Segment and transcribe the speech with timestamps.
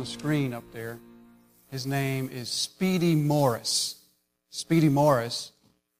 [0.00, 0.98] the screen up there,
[1.70, 3.96] his name is Speedy Morris.
[4.48, 5.52] Speedy Morris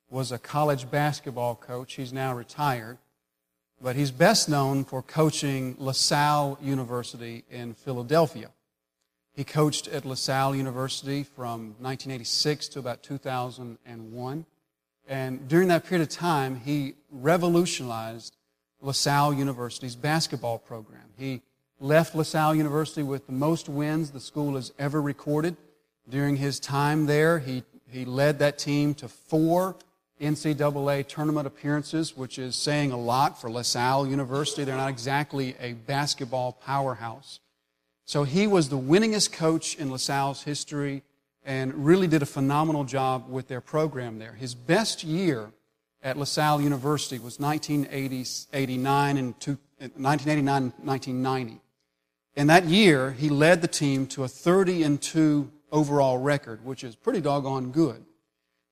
[0.08, 1.94] was a college basketball coach.
[1.94, 2.96] He's now retired,
[3.78, 8.48] but he's best known for coaching LaSalle University in Philadelphia.
[9.34, 14.46] He coached at LaSalle University from 1986 to about 2001.
[15.08, 18.34] And during that period of time, he revolutionized
[18.80, 21.10] LaSalle University's basketball program.
[21.18, 21.42] He
[21.80, 25.56] left LaSalle University with the most wins the school has ever recorded.
[26.08, 29.76] During his time there, he, he led that team to four
[30.20, 34.64] NCAA tournament appearances, which is saying a lot for LaSalle University.
[34.64, 37.40] They're not exactly a basketball powerhouse.
[38.04, 41.02] So he was the winningest coach in LaSalle's history
[41.42, 44.34] and really did a phenomenal job with their program there.
[44.34, 45.52] His best year
[46.02, 51.60] at LaSalle University was 1989 and 1989 and 1990.
[52.36, 56.84] In that year, he led the team to a 30 and 2 overall record, which
[56.84, 58.04] is pretty doggone good.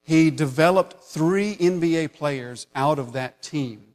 [0.01, 3.93] He developed three NBA players out of that team.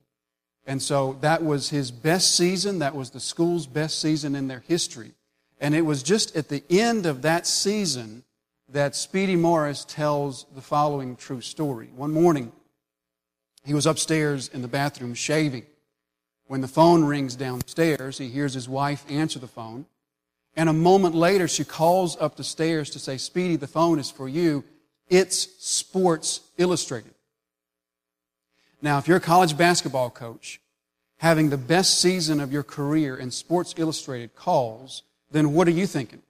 [0.66, 2.78] And so that was his best season.
[2.78, 5.12] That was the school's best season in their history.
[5.60, 8.24] And it was just at the end of that season
[8.68, 11.90] that Speedy Morris tells the following true story.
[11.94, 12.52] One morning,
[13.64, 15.66] he was upstairs in the bathroom shaving.
[16.46, 19.86] When the phone rings downstairs, he hears his wife answer the phone.
[20.56, 24.10] And a moment later, she calls up the stairs to say, Speedy, the phone is
[24.10, 24.62] for you.
[25.08, 27.14] It's Sports Illustrated.
[28.80, 30.60] Now, if you're a college basketball coach,
[31.18, 35.86] having the best season of your career in Sports Illustrated calls, then what are you
[35.86, 36.22] thinking?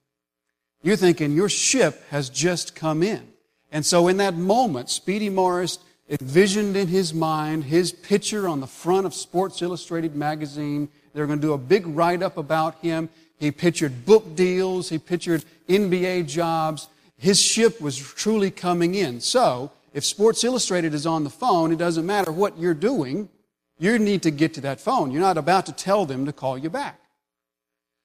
[0.83, 3.29] You're thinking your ship has just come in.
[3.73, 8.67] And so in that moment, Speedy Morris envisioned in his mind his picture on the
[8.67, 10.89] front of Sports Illustrated magazine.
[11.13, 13.09] They're going to do a big write up about him.
[13.39, 16.89] He pictured book deals, he pictured NBA jobs.
[17.17, 19.21] His ship was truly coming in.
[19.21, 23.29] So, if Sports Illustrated is on the phone, it doesn't matter what you're doing,
[23.79, 25.11] you need to get to that phone.
[25.11, 27.01] You're not about to tell them to call you back.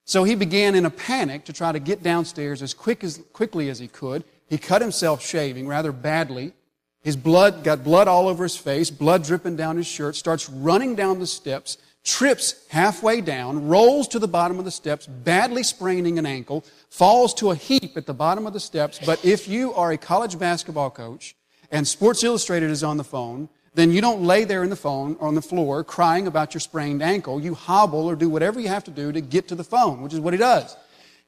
[0.05, 3.69] So he began in a panic to try to get downstairs as quick as, quickly
[3.69, 4.23] as he could.
[4.47, 6.53] He cut himself shaving rather badly.
[7.01, 10.95] His blood got blood all over his face, blood dripping down his shirt, starts running
[10.95, 16.19] down the steps, trips halfway down, rolls to the bottom of the steps, badly spraining
[16.19, 18.99] an ankle, falls to a heap at the bottom of the steps.
[19.05, 21.35] But if you are a college basketball coach
[21.71, 25.15] and Sports Illustrated is on the phone, then you don't lay there in the phone
[25.19, 27.39] or on the floor crying about your sprained ankle.
[27.39, 30.13] You hobble or do whatever you have to do to get to the phone, which
[30.13, 30.75] is what he does.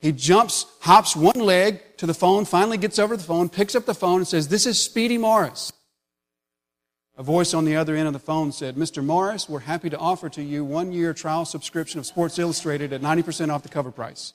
[0.01, 3.85] He jumps, hops one leg to the phone, finally gets over the phone, picks up
[3.85, 5.71] the phone, and says, This is Speedy Morris.
[7.17, 9.03] A voice on the other end of the phone said, Mr.
[9.03, 13.01] Morris, we're happy to offer to you one year trial subscription of Sports Illustrated at
[13.01, 14.33] 90% off the cover price.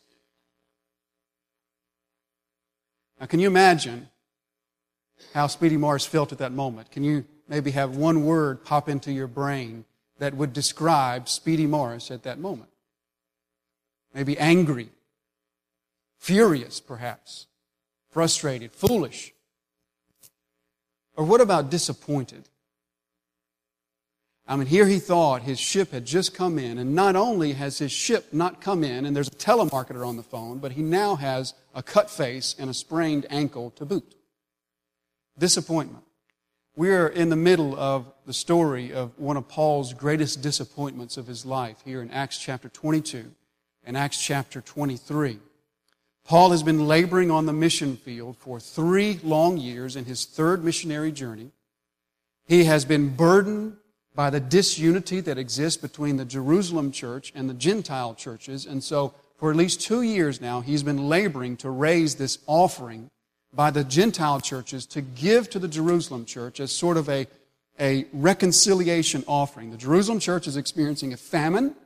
[3.18, 4.08] Now, can you imagine
[5.34, 6.92] how Speedy Morris felt at that moment?
[6.92, 9.84] Can you maybe have one word pop into your brain
[10.18, 12.70] that would describe Speedy Morris at that moment?
[14.14, 14.90] Maybe angry,
[16.18, 17.46] Furious, perhaps.
[18.10, 18.72] Frustrated.
[18.72, 19.32] Foolish.
[21.16, 22.48] Or what about disappointed?
[24.48, 27.78] I mean, here he thought his ship had just come in, and not only has
[27.78, 31.16] his ship not come in, and there's a telemarketer on the phone, but he now
[31.16, 34.14] has a cut face and a sprained ankle to boot.
[35.36, 36.04] Disappointment.
[36.76, 41.26] We are in the middle of the story of one of Paul's greatest disappointments of
[41.26, 43.32] his life here in Acts chapter 22
[43.84, 45.38] and Acts chapter 23.
[46.26, 50.64] Paul has been laboring on the mission field for three long years in his third
[50.64, 51.52] missionary journey.
[52.46, 53.76] He has been burdened
[54.14, 58.66] by the disunity that exists between the Jerusalem church and the Gentile churches.
[58.66, 63.10] And so, for at least two years now, he's been laboring to raise this offering
[63.52, 67.26] by the Gentile churches to give to the Jerusalem church as sort of a,
[67.78, 69.70] a reconciliation offering.
[69.70, 71.76] The Jerusalem church is experiencing a famine.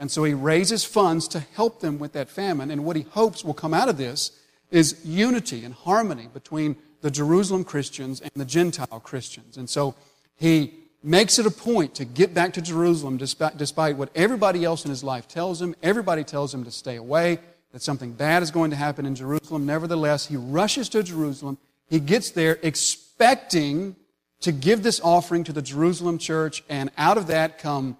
[0.00, 2.70] And so he raises funds to help them with that famine.
[2.70, 4.32] And what he hopes will come out of this
[4.70, 9.58] is unity and harmony between the Jerusalem Christians and the Gentile Christians.
[9.58, 9.94] And so
[10.36, 14.84] he makes it a point to get back to Jerusalem despite, despite what everybody else
[14.84, 15.74] in his life tells him.
[15.82, 17.38] Everybody tells him to stay away,
[17.72, 19.66] that something bad is going to happen in Jerusalem.
[19.66, 21.58] Nevertheless, he rushes to Jerusalem.
[21.88, 23.96] He gets there expecting
[24.40, 27.98] to give this offering to the Jerusalem church, and out of that come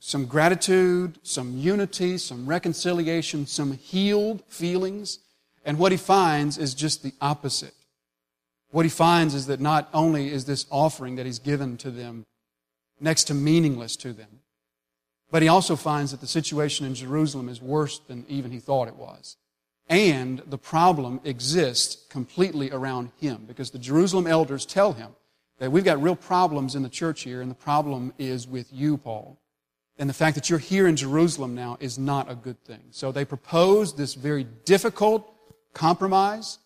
[0.00, 5.20] some gratitude, some unity, some reconciliation, some healed feelings.
[5.64, 7.74] And what he finds is just the opposite.
[8.70, 12.24] What he finds is that not only is this offering that he's given to them
[12.98, 14.40] next to meaningless to them,
[15.30, 18.88] But he also finds that the situation in Jerusalem is worse than even he thought
[18.88, 19.36] it was.
[19.88, 25.10] And the problem exists completely around him because the Jerusalem elders tell him
[25.58, 28.96] that we've got real problems in the church here, and the problem is with you,
[28.96, 29.39] Paul.
[30.00, 32.80] And the fact that you're here in Jerusalem now is not a good thing.
[32.90, 35.30] So they propose this very difficult
[35.74, 36.58] compromise,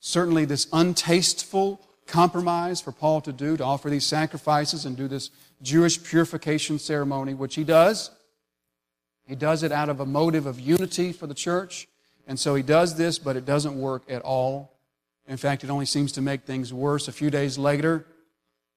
[0.00, 5.28] certainly this untasteful compromise for Paul to do, to offer these sacrifices and do this
[5.60, 8.10] Jewish purification ceremony, which he does.
[9.26, 11.88] He does it out of a motive of unity for the church.
[12.26, 14.78] And so he does this, but it doesn't work at all.
[15.26, 17.06] In fact, it only seems to make things worse.
[17.06, 18.06] A few days later,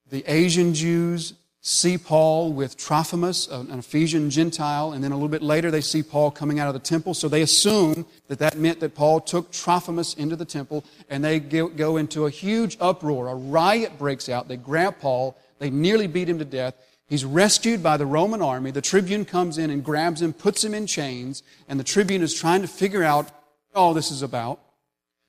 [0.10, 5.44] the Asian Jews see Paul with Trophimus, an Ephesian Gentile, and then a little bit
[5.44, 7.14] later they see Paul coming out of the temple.
[7.14, 11.40] So they assume that that meant that Paul took Trophimus into the temple, and they
[11.40, 13.28] go into a huge uproar.
[13.28, 14.48] A riot breaks out.
[14.48, 16.74] They grab Paul, they nearly beat him to death.
[17.08, 18.72] He's rescued by the Roman army.
[18.72, 22.34] The tribune comes in and grabs him, puts him in chains, and the tribune is
[22.34, 24.60] trying to figure out what all this is about.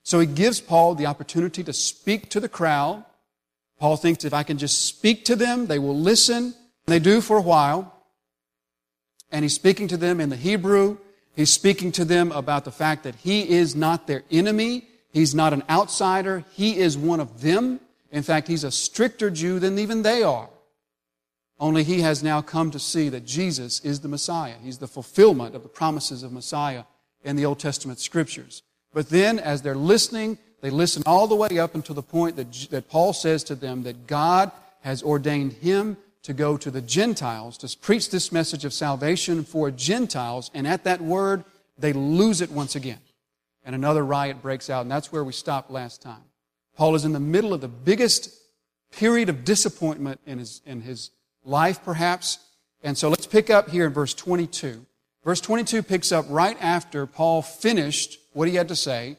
[0.02, 3.04] So he gives Paul the opportunity to speak to the crowd.
[3.82, 6.36] Paul thinks if I can just speak to them, they will listen.
[6.36, 6.54] And
[6.86, 7.92] they do for a while.
[9.32, 10.98] And he's speaking to them in the Hebrew.
[11.34, 14.86] He's speaking to them about the fact that he is not their enemy.
[15.12, 16.44] He's not an outsider.
[16.52, 17.80] He is one of them.
[18.12, 20.48] In fact, he's a stricter Jew than even they are.
[21.58, 24.54] Only he has now come to see that Jesus is the Messiah.
[24.62, 26.84] He's the fulfillment of the promises of Messiah
[27.24, 28.62] in the Old Testament scriptures.
[28.94, 32.52] But then, as they're listening, they listen all the way up until the point that,
[32.70, 34.50] that Paul says to them that God
[34.80, 39.72] has ordained him to go to the Gentiles, to preach this message of salvation for
[39.72, 41.44] Gentiles, and at that word,
[41.76, 43.00] they lose it once again.
[43.64, 46.22] And another riot breaks out, and that's where we stopped last time.
[46.76, 48.30] Paul is in the middle of the biggest
[48.92, 51.10] period of disappointment in his, in his
[51.44, 52.38] life, perhaps.
[52.84, 54.86] And so let's pick up here in verse 22.
[55.24, 59.16] Verse 22 picks up right after Paul finished what he had to say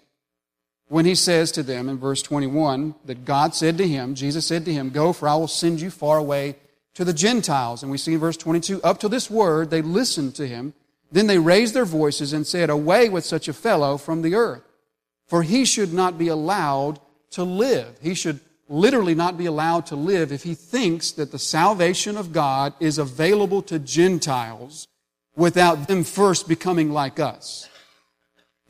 [0.93, 4.63] when he says to them in verse 21 that God said to him, Jesus said
[4.65, 6.55] to him, Go, for I will send you far away
[6.93, 7.81] to the Gentiles.
[7.81, 10.75] And we see in verse 22, up to this word, they listened to him.
[11.11, 14.61] Then they raised their voices and said, Away with such a fellow from the earth,
[15.25, 16.99] for he should not be allowed
[17.31, 17.97] to live.
[17.99, 22.31] He should literally not be allowed to live if he thinks that the salvation of
[22.31, 24.87] God is available to Gentiles
[25.35, 27.67] without them first becoming like us.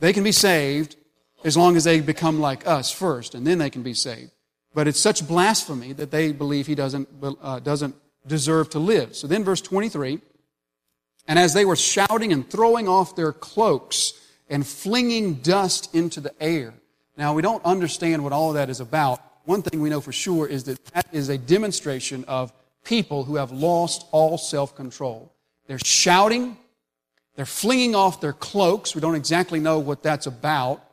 [0.00, 0.96] They can be saved
[1.44, 4.32] as long as they become like us first, and then they can be saved.
[4.74, 7.94] But it's such blasphemy that they believe he doesn't, uh, doesn't
[8.26, 9.14] deserve to live.
[9.14, 10.20] So then, verse 23
[11.28, 14.14] And as they were shouting and throwing off their cloaks
[14.48, 16.74] and flinging dust into the air.
[17.16, 19.20] Now, we don't understand what all of that is about.
[19.44, 23.36] One thing we know for sure is that that is a demonstration of people who
[23.36, 25.32] have lost all self control.
[25.66, 26.56] They're shouting,
[27.36, 28.94] they're flinging off their cloaks.
[28.94, 30.84] We don't exactly know what that's about.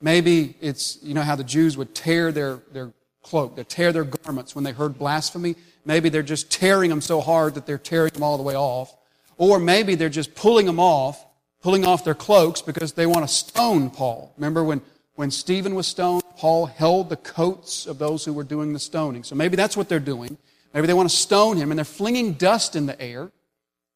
[0.00, 2.92] Maybe it's, you know, how the Jews would tear their, their
[3.22, 5.56] cloak, they tear their garments when they heard blasphemy.
[5.84, 8.94] Maybe they're just tearing them so hard that they're tearing them all the way off.
[9.36, 11.24] Or maybe they're just pulling them off,
[11.62, 14.32] pulling off their cloaks because they want to stone Paul.
[14.36, 14.82] Remember when,
[15.14, 19.24] when Stephen was stoned, Paul held the coats of those who were doing the stoning.
[19.24, 20.36] So maybe that's what they're doing.
[20.72, 23.30] Maybe they want to stone him and they're flinging dust in the air.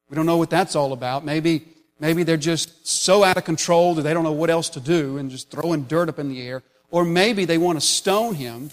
[0.09, 1.25] We don't know what that's all about.
[1.25, 1.65] Maybe
[1.99, 5.17] Maybe they're just so out of control that they don't know what else to do
[5.17, 6.63] and just throwing dirt up in the air.
[6.91, 8.69] Or maybe they want to stone him.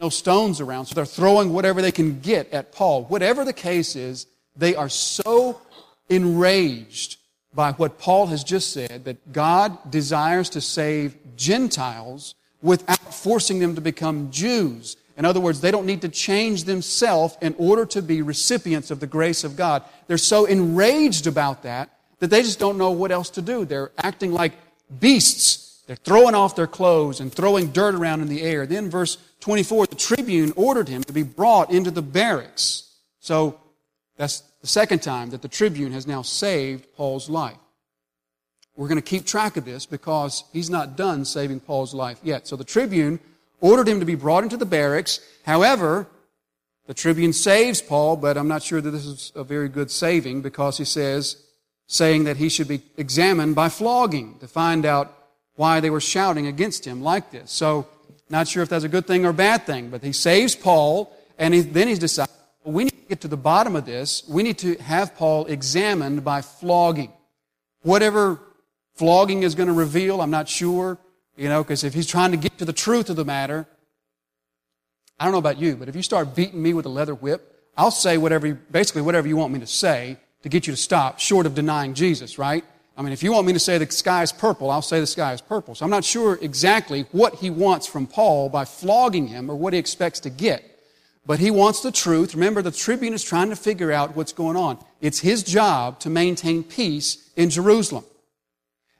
[0.00, 3.04] No stones around, so they're throwing whatever they can get at Paul.
[3.04, 5.60] Whatever the case is, they are so
[6.08, 7.18] enraged
[7.52, 13.74] by what Paul has just said that God desires to save Gentiles without forcing them
[13.74, 14.96] to become Jews.
[15.18, 19.00] In other words, they don't need to change themselves in order to be recipients of
[19.00, 19.82] the grace of God.
[20.06, 23.64] They're so enraged about that that they just don't know what else to do.
[23.64, 24.52] They're acting like
[25.00, 25.82] beasts.
[25.86, 28.66] They're throwing off their clothes and throwing dirt around in the air.
[28.66, 32.88] Then, verse 24, the tribune ordered him to be brought into the barracks.
[33.18, 33.58] So,
[34.16, 37.56] that's the second time that the tribune has now saved Paul's life.
[38.76, 42.46] We're going to keep track of this because he's not done saving Paul's life yet.
[42.46, 43.18] So the tribune
[43.60, 45.20] ordered him to be brought into the barracks.
[45.44, 46.06] However,
[46.86, 50.42] the tribune saves Paul, but I'm not sure that this is a very good saving
[50.42, 51.42] because he says,
[51.92, 55.12] saying that he should be examined by flogging to find out
[55.56, 57.50] why they were shouting against him like this.
[57.50, 57.88] So,
[58.28, 61.12] not sure if that's a good thing or a bad thing, but he saves Paul,
[61.36, 62.32] and he, then he's decided,
[62.62, 64.22] well, we need to get to the bottom of this.
[64.28, 67.12] We need to have Paul examined by flogging.
[67.82, 68.38] Whatever
[68.94, 70.96] flogging is going to reveal, I'm not sure,
[71.36, 73.66] you know, because if he's trying to get to the truth of the matter,
[75.18, 77.52] I don't know about you, but if you start beating me with a leather whip,
[77.76, 81.18] I'll say whatever, basically whatever you want me to say, to get you to stop,
[81.18, 82.64] short of denying Jesus, right?
[82.96, 85.06] I mean, if you want me to say the sky is purple, I'll say the
[85.06, 85.74] sky is purple.
[85.74, 89.72] So I'm not sure exactly what he wants from Paul by flogging him or what
[89.72, 90.64] he expects to get.
[91.26, 92.34] But he wants the truth.
[92.34, 94.78] Remember, the tribune is trying to figure out what's going on.
[95.00, 98.04] It's his job to maintain peace in Jerusalem.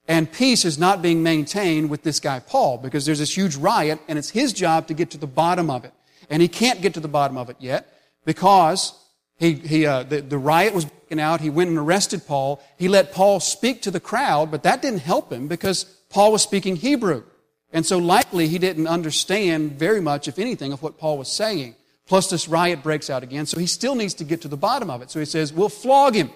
[0.07, 4.01] And peace is not being maintained with this guy Paul because there's this huge riot
[4.09, 5.93] and it's his job to get to the bottom of it.
[6.29, 7.87] And he can't get to the bottom of it yet
[8.25, 8.93] because
[9.41, 11.41] he, he, uh, the, the riot was breaking out.
[11.41, 12.63] He went and arrested Paul.
[12.79, 16.43] He let Paul speak to the crowd, but that didn't help him because Paul was
[16.43, 17.25] speaking Hebrew.
[17.73, 21.75] And so likely he didn't understand very much, if anything, of what Paul was saying.
[22.07, 24.91] Plus this riot breaks out again, so he still needs to get to the bottom
[24.91, 25.11] of it.
[25.11, 26.31] So he says, we'll flog him.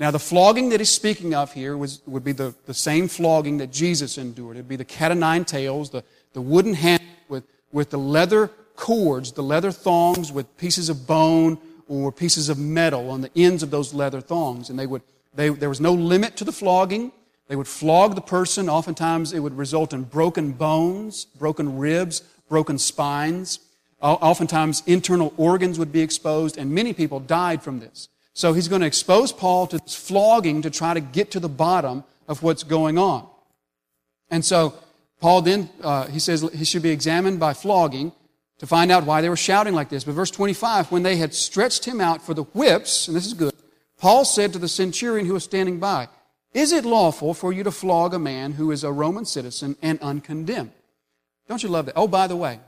[0.00, 3.58] Now the flogging that he's speaking of here was, would be the, the same flogging
[3.58, 4.56] that Jesus endured.
[4.56, 8.50] It'd be the cat o' nine tails, the, the wooden hand with, with the leather
[8.74, 11.58] cords, the leather thongs with pieces of bone
[11.88, 14.70] or pieces of metal on the ends of those leather thongs.
[14.70, 15.02] And they would,
[15.34, 17.12] they, there was no limit to the flogging.
[17.48, 18.68] They would flog the person.
[18.68, 23.60] Oftentimes it would result in broken bones, broken ribs, broken spines.
[24.00, 28.08] Oftentimes internal organs would be exposed, and many people died from this.
[28.32, 31.48] So he's going to expose Paul to this flogging to try to get to the
[31.48, 33.26] bottom of what's going on.
[34.30, 34.74] And so
[35.20, 38.12] Paul then, uh, he says he should be examined by flogging
[38.58, 40.04] to find out why they were shouting like this.
[40.04, 43.34] But verse 25, when they had stretched him out for the whips, and this is
[43.34, 43.54] good,
[43.98, 46.08] Paul said to the centurion who was standing by,
[46.54, 50.00] Is it lawful for you to flog a man who is a Roman citizen and
[50.00, 50.72] uncondemned?
[51.48, 51.94] Don't you love that?
[51.96, 52.60] Oh, by the way,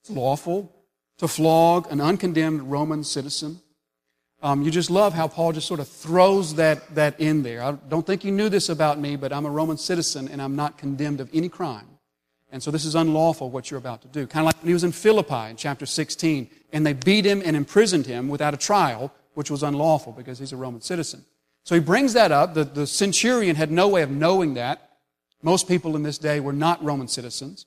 [0.00, 0.72] it's lawful
[1.18, 3.60] to flog an uncondemned Roman citizen.
[4.42, 7.62] Um, you just love how Paul just sort of throws that, that in there.
[7.62, 10.56] I don't think you knew this about me, but I'm a Roman citizen and I'm
[10.56, 11.86] not condemned of any crime.
[12.52, 14.26] And so this is unlawful what you're about to do.
[14.26, 17.42] Kind of like when he was in Philippi in chapter 16, and they beat him
[17.44, 21.24] and imprisoned him without a trial, which was unlawful because he's a Roman citizen.
[21.64, 22.52] So he brings that up.
[22.52, 24.90] The, the centurion had no way of knowing that.
[25.40, 27.64] Most people in this day were not Roman citizens.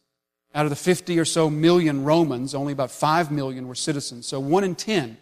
[0.53, 4.27] Out of the 50 or so million Romans, only about 5 million were citizens.
[4.27, 5.17] So 1 in 10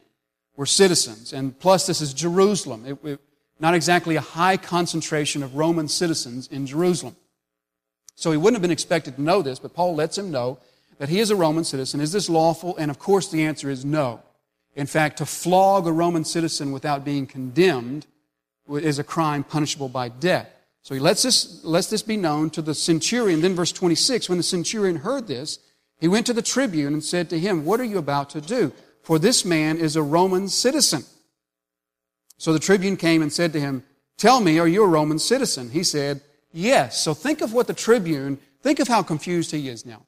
[0.58, 1.32] were citizens.
[1.32, 2.86] And plus, this is Jerusalem.
[2.86, 3.20] It, it,
[3.60, 7.16] not exactly a high concentration of Roman citizens in Jerusalem.
[8.16, 10.60] So he wouldn't have been expected to know this, but Paul lets him know
[11.00, 12.00] that he is a Roman citizen.
[12.00, 12.78] Is this lawful?
[12.78, 14.22] And of course the answer is no.
[14.76, 18.08] In fact, to flog a Roman citizen without being condemned
[18.70, 20.50] is a crime punishable by death.
[20.82, 23.42] So he lets this, lets this be known to the centurion.
[23.42, 25.60] Then verse 26, when the centurion heard this,
[26.00, 28.74] he went to the tribune and said to him, What are you about to do?
[29.04, 31.04] For this man is a Roman citizen.
[32.38, 33.84] So the tribune came and said to him,
[34.18, 35.70] Tell me, are you a Roman citizen?
[35.70, 36.22] He said,
[36.54, 37.02] Yes.
[37.02, 40.06] So think of what the tribune, think of how confused he is now.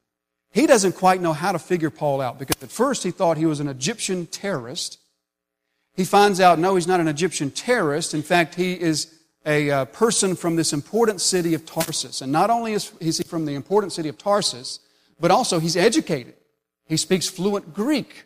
[0.52, 3.46] He doesn't quite know how to figure Paul out because at first he thought he
[3.46, 5.00] was an Egyptian terrorist.
[5.96, 8.14] He finds out, no, he's not an Egyptian terrorist.
[8.14, 9.14] In fact, he is
[9.46, 12.22] a uh, person from this important city of Tarsus.
[12.22, 14.80] And not only is, is he from the important city of Tarsus,
[15.20, 16.36] but also he's educated.
[16.86, 18.26] He speaks fluent Greek.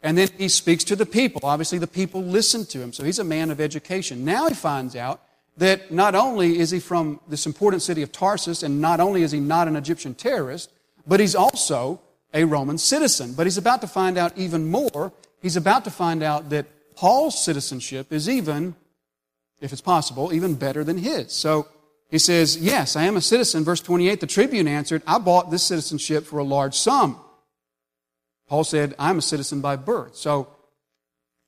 [0.00, 1.40] And then he speaks to the people.
[1.42, 2.92] Obviously, the people listen to him.
[2.92, 4.24] So he's a man of education.
[4.24, 5.22] Now he finds out
[5.58, 9.32] that not only is he from this important city of Tarsus, and not only is
[9.32, 10.72] he not an Egyptian terrorist,
[11.06, 12.00] but he's also
[12.32, 13.34] a Roman citizen.
[13.34, 15.12] But he's about to find out even more.
[15.42, 18.74] He's about to find out that Paul's citizenship is even,
[19.60, 21.32] if it's possible, even better than his.
[21.32, 21.68] So
[22.10, 23.64] he says, Yes, I am a citizen.
[23.64, 27.18] Verse 28, the tribune answered, I bought this citizenship for a large sum.
[28.48, 30.16] Paul said, I'm a citizen by birth.
[30.16, 30.48] So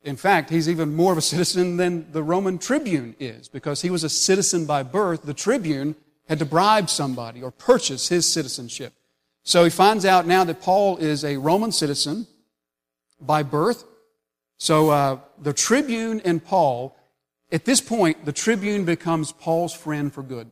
[0.02, 3.90] in fact, he's even more of a citizen than the Roman tribune is because he
[3.90, 5.22] was a citizen by birth.
[5.22, 5.94] The tribune
[6.28, 8.94] had to bribe somebody or purchase his citizenship.
[9.42, 12.26] So he finds out now that Paul is a Roman citizen
[13.20, 13.84] by birth.
[14.56, 16.96] So uh, the tribune and Paul,
[17.52, 20.50] at this point, the tribune becomes Paul's friend for good.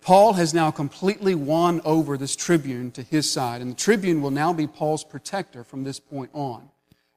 [0.00, 4.32] Paul has now completely won over this tribune to his side, and the tribune will
[4.32, 6.68] now be Paul's protector from this point on.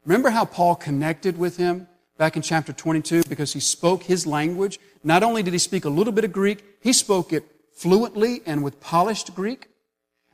[0.05, 4.79] Remember how Paul connected with him back in chapter 22 because he spoke his language?
[5.03, 7.43] Not only did he speak a little bit of Greek, he spoke it
[7.73, 9.67] fluently and with polished Greek.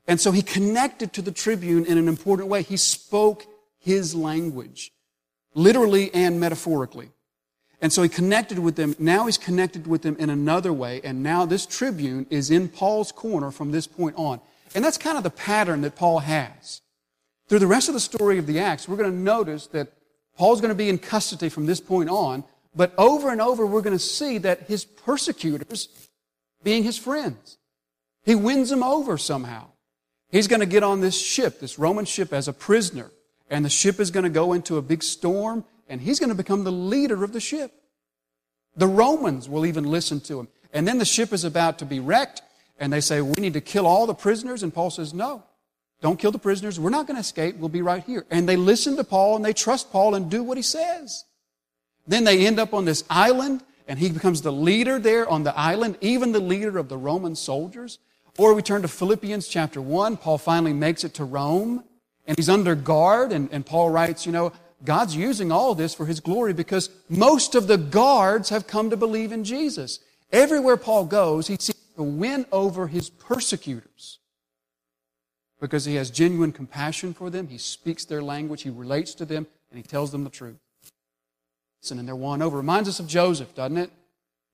[0.07, 2.63] And so he connected to the tribune in an important way.
[2.63, 3.45] He spoke
[3.79, 4.91] his language,
[5.55, 7.09] literally and metaphorically.
[7.81, 8.95] And so he connected with them.
[8.99, 11.01] Now he's connected with them in another way.
[11.03, 14.41] And now this tribune is in Paul's corner from this point on.
[14.75, 16.81] And that's kind of the pattern that Paul has.
[17.51, 19.91] Through the rest of the story of the Acts, we're going to notice that
[20.37, 23.81] Paul's going to be in custody from this point on, but over and over we're
[23.81, 25.89] going to see that his persecutors
[26.63, 27.57] being his friends.
[28.23, 29.67] He wins them over somehow.
[30.29, 33.11] He's going to get on this ship, this Roman ship, as a prisoner,
[33.49, 36.35] and the ship is going to go into a big storm, and he's going to
[36.35, 37.73] become the leader of the ship.
[38.77, 40.47] The Romans will even listen to him.
[40.71, 42.43] And then the ship is about to be wrecked,
[42.79, 44.63] and they say, We need to kill all the prisoners.
[44.63, 45.43] And Paul says, No,
[46.01, 46.79] don't kill the prisoners.
[46.79, 47.57] We're not going to escape.
[47.57, 48.25] We'll be right here.
[48.31, 51.25] And they listen to Paul and they trust Paul and do what he says.
[52.07, 55.57] Then they end up on this island, and he becomes the leader there on the
[55.57, 57.99] island, even the leader of the Roman soldiers.
[58.37, 60.17] Or we turn to Philippians chapter 1.
[60.17, 61.83] Paul finally makes it to Rome,
[62.25, 64.53] and he's under guard, and, and Paul writes, You know,
[64.83, 68.97] God's using all this for his glory because most of the guards have come to
[68.97, 69.99] believe in Jesus.
[70.31, 74.17] Everywhere Paul goes, he seeks to win over his persecutors
[75.61, 77.47] because he has genuine compassion for them.
[77.47, 80.57] He speaks their language, he relates to them, and he tells them the truth.
[81.81, 82.57] Listen, and they're won over.
[82.57, 83.91] Reminds us of Joseph, doesn't it?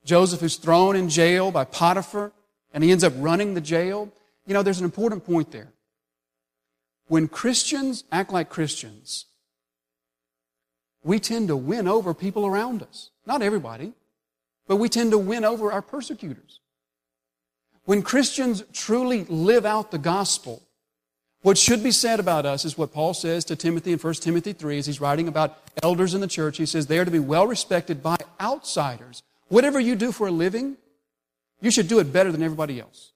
[0.06, 2.32] Joseph who's thrown in jail by Potiphar,
[2.74, 4.12] and he ends up running the jail.
[4.46, 5.70] You know, there's an important point there.
[7.08, 9.26] When Christians act like Christians,
[11.04, 13.12] we tend to win over people around us.
[13.26, 13.94] Not everybody,
[14.68, 16.60] but we tend to win over our persecutors.
[17.86, 20.67] When Christians truly live out the gospel,
[21.48, 24.52] what should be said about us is what Paul says to Timothy in 1 Timothy
[24.52, 26.58] 3 as he's writing about elders in the church.
[26.58, 29.24] He says they are to be well respected by outsiders.
[29.48, 30.76] Whatever you do for a living,
[31.62, 33.14] you should do it better than everybody else.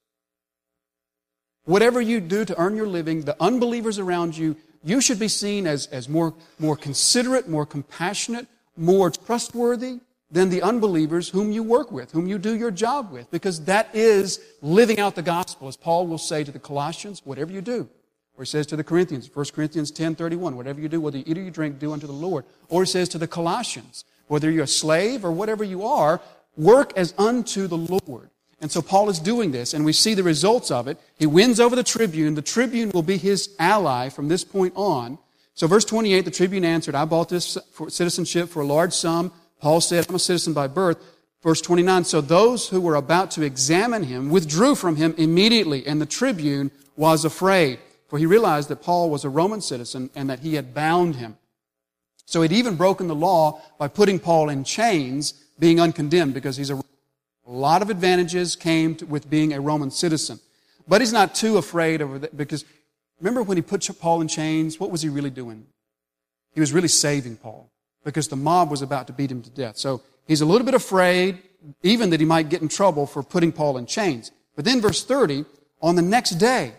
[1.66, 5.66] Whatever you do to earn your living, the unbelievers around you, you should be seen
[5.66, 8.46] as, as more, more considerate, more compassionate,
[8.78, 13.30] more trustworthy than the unbelievers whom you work with, whom you do your job with,
[13.30, 17.52] because that is living out the gospel, as Paul will say to the Colossians, whatever
[17.52, 17.90] you do.
[18.36, 21.24] Or he says to the Corinthians, 1 Corinthians 10 31, whatever you do, whether you
[21.26, 22.44] eat or you drink, do unto the Lord.
[22.68, 26.20] Or he says to the Colossians, whether you're a slave or whatever you are,
[26.56, 28.30] work as unto the Lord.
[28.60, 30.96] And so Paul is doing this, and we see the results of it.
[31.18, 32.36] He wins over the tribune.
[32.36, 35.18] The tribune will be his ally from this point on.
[35.54, 39.32] So verse 28, the tribune answered, I bought this citizenship for a large sum.
[39.60, 40.98] Paul said, I'm a citizen by birth.
[41.42, 46.00] Verse 29, so those who were about to examine him withdrew from him immediately, and
[46.00, 47.80] the tribune was afraid,
[48.12, 51.38] for he realized that Paul was a Roman citizen and that he had bound him.
[52.26, 56.68] So he'd even broken the law by putting Paul in chains, being uncondemned because he's
[56.68, 56.74] a
[57.46, 60.40] a lot of advantages came to, with being a Roman citizen.
[60.86, 62.66] But he's not too afraid of that because
[63.18, 65.64] remember when he put Paul in chains, what was he really doing?
[66.52, 67.70] He was really saving Paul
[68.04, 69.78] because the mob was about to beat him to death.
[69.78, 71.38] So he's a little bit afraid,
[71.82, 74.32] even that he might get in trouble for putting Paul in chains.
[74.54, 75.46] But then verse 30,
[75.80, 76.74] on the next day,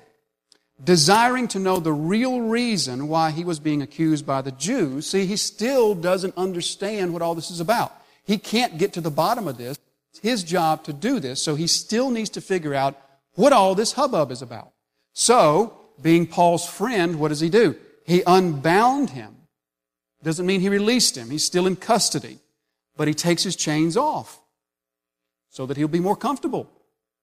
[0.82, 5.26] desiring to know the real reason why he was being accused by the Jews, see,
[5.26, 7.94] he still doesn't understand what all this is about.
[8.24, 9.78] He can't get to the bottom of this
[10.14, 12.96] it's his job to do this, so he still needs to figure out
[13.34, 14.72] what all this hubbub is about.
[15.14, 17.76] So, being Paul's friend, what does he do?
[18.06, 19.36] He unbound him.
[20.22, 21.32] Doesn't mean he released him.
[21.32, 22.38] He's still in custody.
[22.96, 24.40] But he takes his chains off
[25.50, 26.70] so that he'll be more comfortable.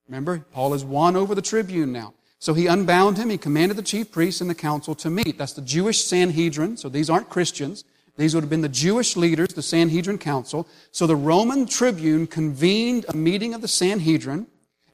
[0.09, 2.15] Remember, Paul has won over the tribune now.
[2.41, 3.31] So he unbound him.
[3.31, 5.39] He commanded the chief priests and the council to meet.
[5.39, 6.79] That's the Jewish Sanhedrin.
[6.79, 7.85] So these aren't Christians.
[8.17, 10.67] These would have been the Jewish leaders, the Sanhedrin Council.
[10.91, 14.47] So the Roman tribune convened a meeting of the Sanhedrin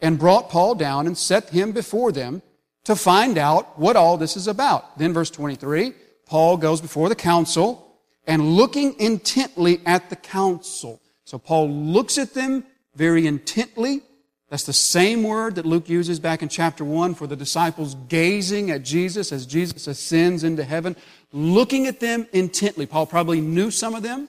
[0.03, 2.43] and brought Paul down and set him before them
[2.85, 4.99] to find out what all this is about.
[4.99, 5.93] Then verse 23,
[6.27, 11.01] Paul goes before the council and looking intently at the council.
[11.25, 14.03] So Paul looks at them very intently.
[14.49, 18.71] That's the same word that Luke uses back in chapter 1 for the disciples gazing
[18.71, 20.95] at Jesus as Jesus ascends into heaven
[21.33, 22.87] looking at them intently.
[22.87, 24.29] Paul probably knew some of them,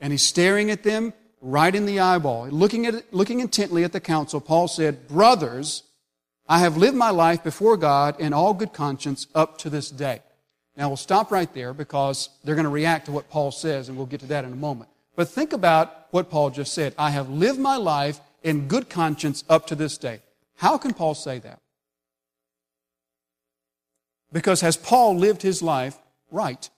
[0.00, 2.48] and he's staring at them right in the eyeball.
[2.48, 5.82] Looking, at, looking intently at the council, Paul said, Brothers,
[6.48, 10.20] I have lived my life before God in all good conscience up to this day.
[10.76, 13.96] Now we'll stop right there because they're going to react to what Paul says, and
[13.96, 14.88] we'll get to that in a moment.
[15.14, 16.94] But think about what Paul just said.
[16.96, 20.20] I have lived my life in good conscience up to this day.
[20.56, 21.60] How can Paul say that?
[24.32, 25.98] Because has Paul lived his life
[26.30, 26.68] right?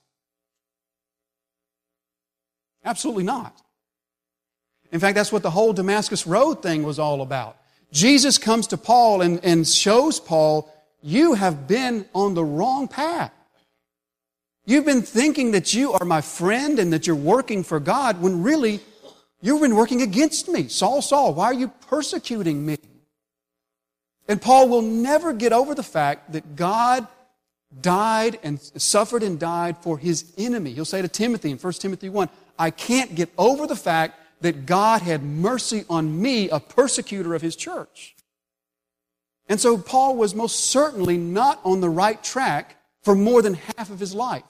[2.84, 3.60] Absolutely not.
[4.90, 7.56] In fact, that's what the whole Damascus Road thing was all about.
[7.92, 10.72] Jesus comes to Paul and, and shows Paul,
[11.02, 13.32] you have been on the wrong path.
[14.64, 18.42] You've been thinking that you are my friend and that you're working for God when
[18.42, 18.80] really
[19.42, 20.68] you've been working against me.
[20.68, 22.78] Saul, Saul, why are you persecuting me?
[24.28, 27.06] And Paul will never get over the fact that God
[27.80, 30.72] died and suffered and died for his enemy.
[30.72, 32.28] He'll say to Timothy in 1 Timothy 1,
[32.58, 37.42] I can't get over the fact that God had mercy on me, a persecutor of
[37.42, 38.14] his church.
[39.48, 43.90] And so Paul was most certainly not on the right track for more than half
[43.90, 44.44] of his life.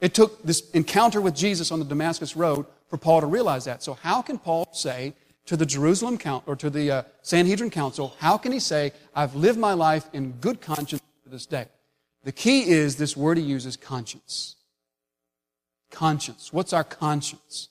[0.00, 3.82] It took this encounter with Jesus on the Damascus Road for Paul to realize that.
[3.82, 5.14] So how can Paul say
[5.46, 9.34] to the Jerusalem count or to the uh, Sanhedrin council, how can he say, I've
[9.34, 11.68] lived my life in good conscience to this day?
[12.24, 14.56] The key is this word he uses, conscience.
[15.90, 16.52] Conscience.
[16.52, 17.70] What's our conscience?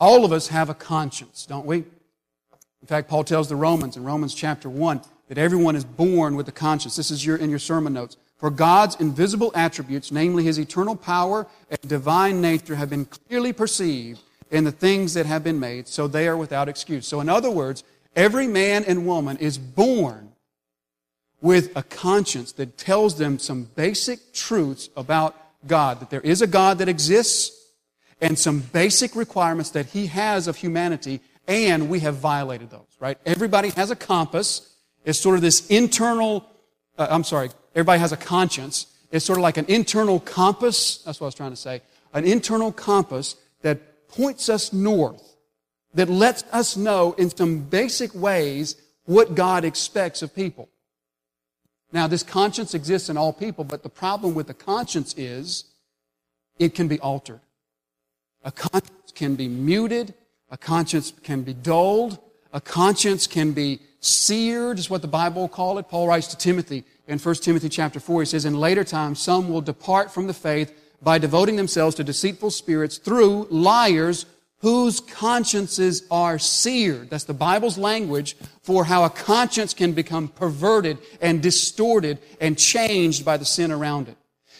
[0.00, 1.76] All of us have a conscience, don't we?
[1.76, 6.48] In fact, Paul tells the Romans in Romans chapter 1 that everyone is born with
[6.48, 6.96] a conscience.
[6.96, 8.16] This is your, in your sermon notes.
[8.42, 14.20] For God's invisible attributes, namely his eternal power and divine nature, have been clearly perceived
[14.50, 17.06] in the things that have been made, so they are without excuse.
[17.06, 17.84] So, in other words,
[18.16, 20.32] every man and woman is born
[21.40, 25.36] with a conscience that tells them some basic truths about
[25.68, 27.56] God, that there is a God that exists,
[28.20, 33.18] and some basic requirements that He has of humanity, and we have violated those, right?
[33.24, 34.74] Everybody has a compass.
[35.04, 36.44] It's sort of this internal,
[36.98, 38.86] uh, I'm sorry, everybody has a conscience.
[39.10, 40.98] It's sort of like an internal compass.
[40.98, 41.82] That's what I was trying to say.
[42.14, 45.36] An internal compass that points us north,
[45.94, 50.68] that lets us know in some basic ways what God expects of people.
[51.92, 55.64] Now, this conscience exists in all people, but the problem with the conscience is
[56.58, 57.40] it can be altered.
[58.44, 60.14] A conscience can be muted.
[60.50, 62.18] A conscience can be dulled.
[62.52, 65.88] A conscience can be seared, is what the Bible will call it.
[65.88, 68.22] Paul writes to Timothy in 1 Timothy chapter 4.
[68.22, 72.04] He says, In later times, some will depart from the faith by devoting themselves to
[72.04, 74.26] deceitful spirits through liars
[74.58, 77.10] whose consciences are seared.
[77.10, 83.24] That's the Bible's language for how a conscience can become perverted and distorted and changed
[83.24, 84.16] by the sin around it.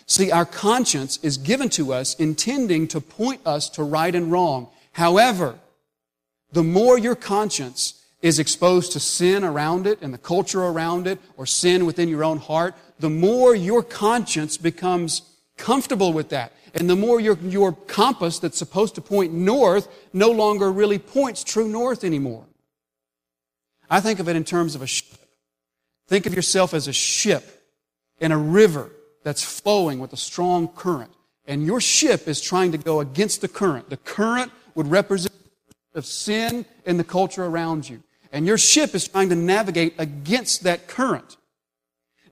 [0.07, 4.69] See, our conscience is given to us intending to point us to right and wrong.
[4.91, 5.55] However,
[6.51, 11.19] the more your conscience is exposed to sin around it and the culture around it
[11.37, 15.23] or sin within your own heart, the more your conscience becomes
[15.59, 16.53] comfortable with that.
[16.75, 21.45] And the more your, your compass that's supposed to point north no longer really points
[21.45, 22.47] true north anymore.
[23.91, 25.19] I think of it in terms of a ship.
[26.07, 27.67] Think of yourself as a ship
[28.21, 28.91] in a river
[29.25, 31.11] that's flowing with a strong current.
[31.47, 33.91] And your ship is trying to go against the current.
[33.91, 35.35] The current would represent
[35.95, 38.03] of sin in the culture around you.
[38.33, 41.37] And your ship is trying to navigate against that current.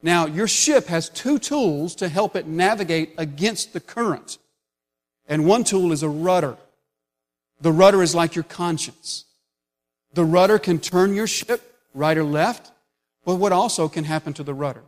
[0.02, 4.38] Now, your ship has two tools to help it navigate against the current.
[5.28, 6.56] And one tool is a rudder.
[7.60, 9.26] The rudder is like your conscience.
[10.14, 12.72] The rudder can turn your ship right or left,
[13.26, 14.82] but what also can happen to the rudder?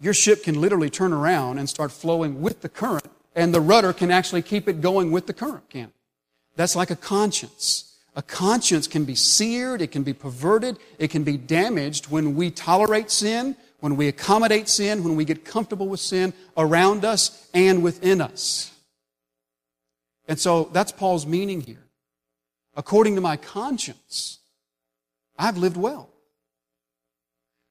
[0.00, 3.92] Your ship can literally turn around and start flowing with the current, and the rudder
[3.92, 5.92] can actually keep it going with the current, can
[6.54, 7.87] That's like a conscience.
[8.18, 12.50] A conscience can be seared, it can be perverted, it can be damaged when we
[12.50, 17.80] tolerate sin, when we accommodate sin, when we get comfortable with sin around us and
[17.80, 18.72] within us.
[20.26, 21.86] And so that's Paul's meaning here.
[22.74, 24.40] According to my conscience,
[25.38, 26.10] I've lived well.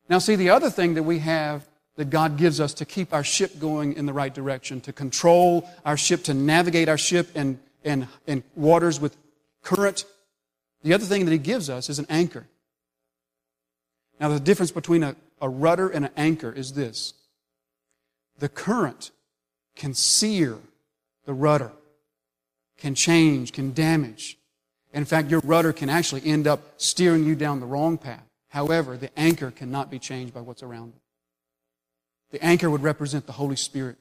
[0.07, 3.23] Now, see, the other thing that we have that God gives us to keep our
[3.23, 7.59] ship going in the right direction, to control our ship, to navigate our ship in,
[7.83, 9.17] in, in waters with
[9.61, 10.05] current
[10.83, 12.47] the other thing that he gives us is an anchor.
[14.19, 17.13] Now, the difference between a, a rudder and an anchor is this
[18.39, 19.11] the current
[19.75, 20.57] can sear
[21.25, 21.71] the rudder,
[22.77, 24.37] can change, can damage.
[24.93, 28.23] In fact, your rudder can actually end up steering you down the wrong path.
[28.49, 31.01] However, the anchor cannot be changed by what's around it.
[32.31, 33.97] The anchor would represent the Holy Spirit.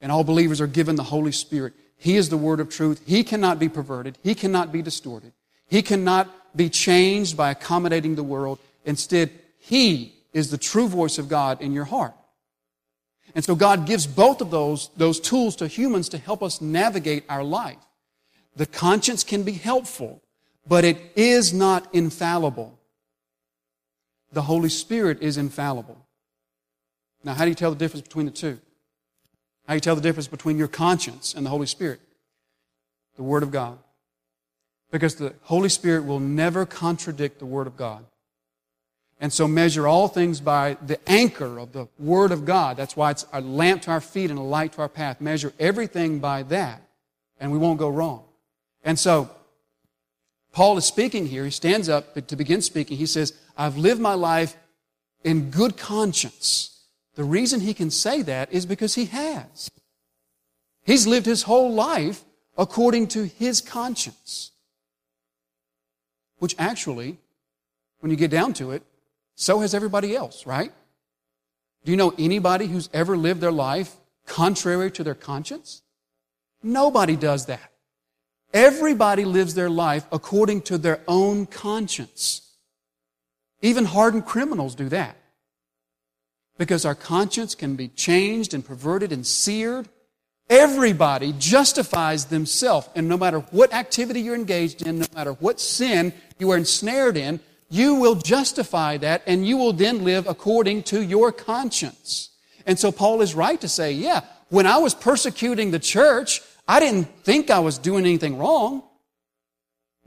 [0.00, 1.74] And all believers are given the Holy Spirit.
[2.02, 3.00] He is the word of truth.
[3.06, 4.18] He cannot be perverted.
[4.24, 5.32] He cannot be distorted.
[5.68, 8.58] He cannot be changed by accommodating the world.
[8.84, 12.14] Instead, He is the true voice of God in your heart.
[13.36, 17.22] And so God gives both of those, those tools to humans to help us navigate
[17.28, 17.78] our life.
[18.56, 20.20] The conscience can be helpful,
[20.66, 22.80] but it is not infallible.
[24.32, 26.04] The Holy Spirit is infallible.
[27.22, 28.58] Now, how do you tell the difference between the two?
[29.72, 31.98] How you tell the difference between your conscience and the Holy Spirit?
[33.16, 33.78] The Word of God.
[34.90, 38.04] Because the Holy Spirit will never contradict the Word of God.
[39.18, 42.76] And so measure all things by the anchor of the Word of God.
[42.76, 45.22] That's why it's a lamp to our feet and a light to our path.
[45.22, 46.82] Measure everything by that,
[47.40, 48.24] and we won't go wrong.
[48.84, 49.30] And so,
[50.52, 51.46] Paul is speaking here.
[51.46, 52.98] He stands up to begin speaking.
[52.98, 54.54] He says, I've lived my life
[55.24, 56.71] in good conscience.
[57.14, 59.70] The reason he can say that is because he has.
[60.84, 62.24] He's lived his whole life
[62.56, 64.52] according to his conscience.
[66.38, 67.18] Which actually,
[68.00, 68.82] when you get down to it,
[69.34, 70.72] so has everybody else, right?
[71.84, 73.96] Do you know anybody who's ever lived their life
[74.26, 75.82] contrary to their conscience?
[76.62, 77.72] Nobody does that.
[78.52, 82.54] Everybody lives their life according to their own conscience.
[83.62, 85.16] Even hardened criminals do that.
[86.58, 89.88] Because our conscience can be changed and perverted and seared.
[90.50, 92.88] Everybody justifies themselves.
[92.94, 97.16] And no matter what activity you're engaged in, no matter what sin you are ensnared
[97.16, 102.28] in, you will justify that and you will then live according to your conscience.
[102.66, 106.80] And so Paul is right to say, yeah, when I was persecuting the church, I
[106.80, 108.82] didn't think I was doing anything wrong.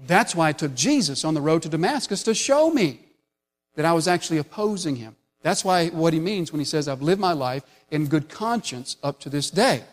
[0.06, 3.00] That's why I took Jesus on the road to Damascus to show me
[3.76, 5.16] that I was actually opposing him.
[5.46, 8.98] That's why what he means when he says, I've lived my life in good conscience
[9.04, 9.84] up to this day.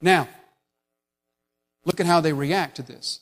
[0.00, 0.28] Now,
[1.84, 3.18] look at how they react to this.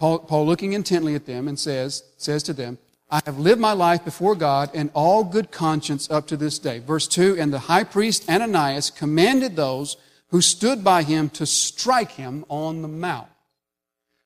[0.00, 2.76] Paul, Paul looking intently at them and says, says to them,
[3.08, 6.80] I have lived my life before God in all good conscience up to this day.
[6.80, 9.96] Verse 2, and the high priest Ananias commanded those
[10.30, 13.28] who stood by him to strike him on the mouth.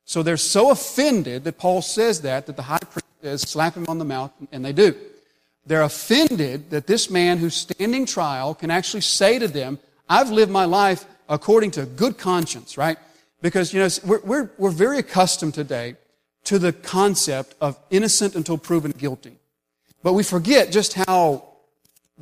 [0.07, 3.85] So they're so offended that Paul says that, that the high priest says, slap him
[3.87, 4.95] on the mouth, and they do.
[5.67, 10.51] They're offended that this man who's standing trial can actually say to them, I've lived
[10.51, 12.99] my life according to good conscience, right?
[13.43, 15.97] Because, you know, we're, we're, we're very accustomed today
[16.45, 19.37] to the concept of innocent until proven guilty.
[20.05, 21.45] But we forget just how,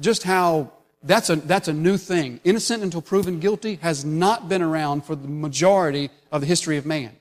[0.00, 2.40] just how that's a, that's a new thing.
[2.44, 6.86] Innocent until proven guilty has not been around for the majority of the history of
[6.86, 7.12] man.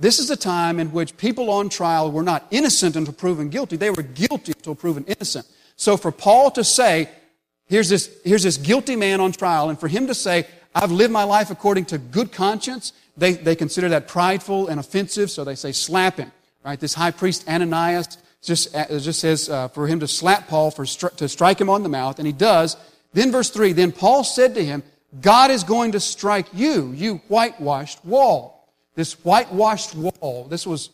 [0.00, 3.76] This is a time in which people on trial were not innocent until proven guilty.
[3.76, 5.46] They were guilty until proven innocent.
[5.78, 7.08] So for Paul to say,
[7.66, 11.12] here's this, here's this guilty man on trial, and for him to say, I've lived
[11.12, 15.54] my life according to good conscience, they, they consider that prideful and offensive, so they
[15.54, 16.32] say, slap him.
[16.64, 16.78] Right?
[16.78, 21.14] This high priest Ananias just, just says uh, for him to slap Paul, for stri-
[21.16, 22.76] to strike him on the mouth, and he does.
[23.12, 24.82] Then verse 3, then Paul said to him,
[25.20, 28.68] God is going to strike you, you whitewashed wall.
[28.96, 30.90] This whitewashed wall, this was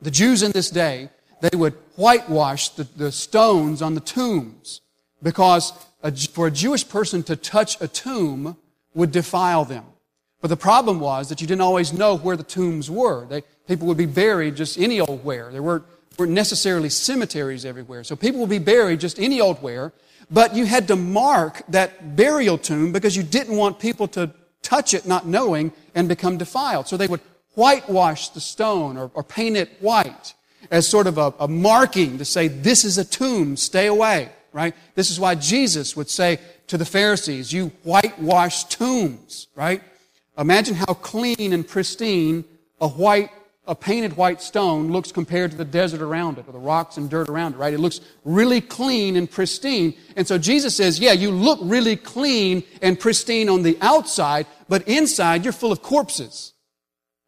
[0.00, 1.10] the Jews in this day,
[1.42, 4.80] they would whitewash the, the stones on the tombs
[5.22, 8.56] because a, for a Jewish person to touch a tomb
[8.94, 9.84] would defile them.
[10.40, 13.26] But the problem was that you didn't always know where the tombs were.
[13.26, 15.50] They, people would be buried just any old where.
[15.50, 15.84] There weren't,
[16.16, 18.04] weren't necessarily cemeteries everywhere.
[18.04, 19.92] So people would be buried just any old where.
[20.30, 24.30] But you had to mark that burial tomb because you didn't want people to
[24.62, 26.86] touch it not knowing and become defiled.
[26.86, 27.20] So they would
[27.54, 30.34] whitewash the stone or, or paint it white
[30.72, 34.74] as sort of a, a marking to say, this is a tomb, stay away, right?
[34.94, 39.82] This is why Jesus would say to the Pharisees, you whitewash tombs, right?
[40.38, 42.44] Imagine how clean and pristine
[42.80, 43.30] a white
[43.64, 47.08] a painted white stone looks compared to the desert around it or the rocks and
[47.08, 47.72] dirt around it, right?
[47.72, 49.94] It looks really clean and pristine.
[50.16, 54.88] And so Jesus says, yeah, you look really clean and pristine on the outside, but
[54.88, 56.51] inside you're full of corpses.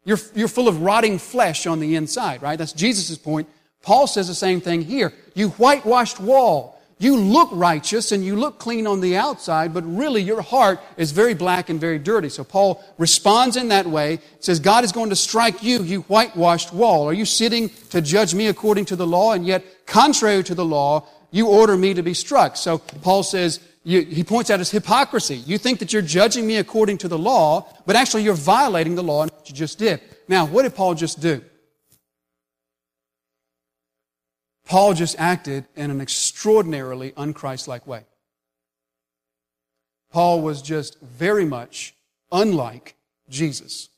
[0.05, 2.57] You're, you're full of rotting flesh on the inside, right?
[2.57, 3.49] That's Jesus' point.
[3.81, 5.13] Paul says the same thing here.
[5.33, 6.79] You whitewashed wall.
[6.97, 11.11] You look righteous and you look clean on the outside, but really your heart is
[11.11, 12.29] very black and very dirty.
[12.29, 16.71] So Paul responds in that way, says, God is going to strike you, you whitewashed
[16.71, 17.09] wall.
[17.09, 19.33] Are you sitting to judge me according to the law?
[19.33, 22.55] And yet, contrary to the law, you order me to be struck.
[22.55, 25.35] So Paul says, you, he points out his hypocrisy.
[25.35, 29.03] You think that you're judging me according to the law, but actually you're violating the
[29.03, 30.01] law and what you just did.
[30.27, 31.43] Now, what did Paul just do?
[34.65, 38.05] Paul just acted in an extraordinarily unchristlike way.
[40.11, 41.93] Paul was just very much
[42.31, 42.95] unlike
[43.29, 43.89] Jesus.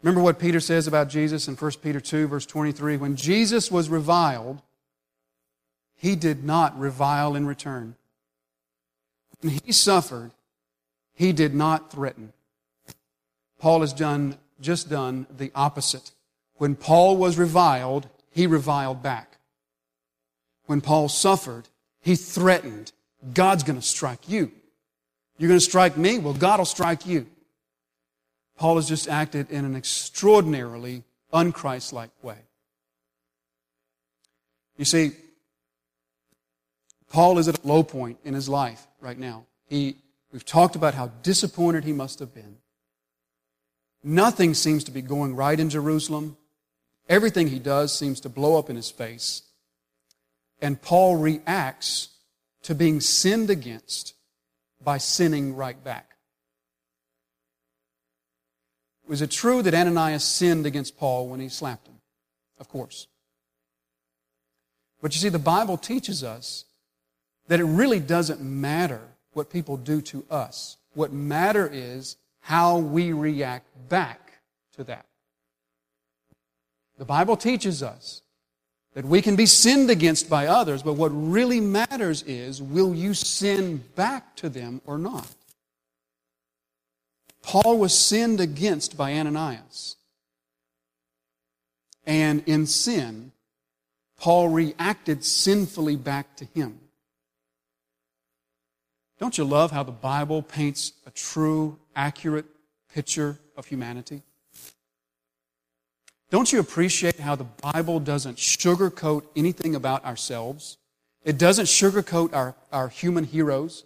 [0.00, 2.96] Remember what Peter says about Jesus in 1 Peter 2, verse 23?
[2.96, 4.62] When Jesus was reviled,
[5.96, 7.96] he did not revile in return.
[9.40, 10.32] When he suffered,
[11.14, 12.32] he did not threaten.
[13.60, 16.12] Paul has done, just done the opposite.
[16.56, 19.34] When Paul was reviled, he reviled back
[20.66, 21.68] when Paul suffered,
[22.00, 22.92] he threatened,
[23.32, 24.50] God's going to strike you.
[25.38, 26.18] You're going to strike me?
[26.18, 27.26] Well, God will strike you.
[28.56, 32.38] Paul has just acted in an extraordinarily unchristlike way.
[34.76, 35.12] You see,
[37.10, 39.44] Paul is at a low point in his life right now.
[39.68, 39.96] He,
[40.32, 42.56] we've talked about how disappointed he must have been.
[44.02, 46.36] Nothing seems to be going right in Jerusalem.
[47.08, 49.42] Everything he does seems to blow up in his face.
[50.60, 52.08] And Paul reacts
[52.62, 54.14] to being sinned against
[54.82, 56.16] by sinning right back.
[59.06, 62.00] Was it true that Ananias sinned against Paul when he slapped him?
[62.58, 63.06] Of course.
[65.02, 66.64] But you see, the Bible teaches us
[67.48, 69.00] that it really doesn't matter
[69.32, 70.76] what people do to us.
[70.94, 74.40] What matter is how we react back
[74.76, 75.06] to that.
[76.98, 78.22] The Bible teaches us
[78.94, 83.14] that we can be sinned against by others, but what really matters is will you
[83.14, 85.28] sin back to them or not?
[87.42, 89.96] Paul was sinned against by Ananias.
[92.06, 93.32] And in sin,
[94.18, 96.80] Paul reacted sinfully back to him.
[99.18, 102.46] Don't you love how the Bible paints a true, accurate
[102.92, 104.22] picture of humanity?
[106.30, 110.78] Don't you appreciate how the Bible doesn't sugarcoat anything about ourselves?
[111.22, 113.84] It doesn't sugarcoat our, our human heroes.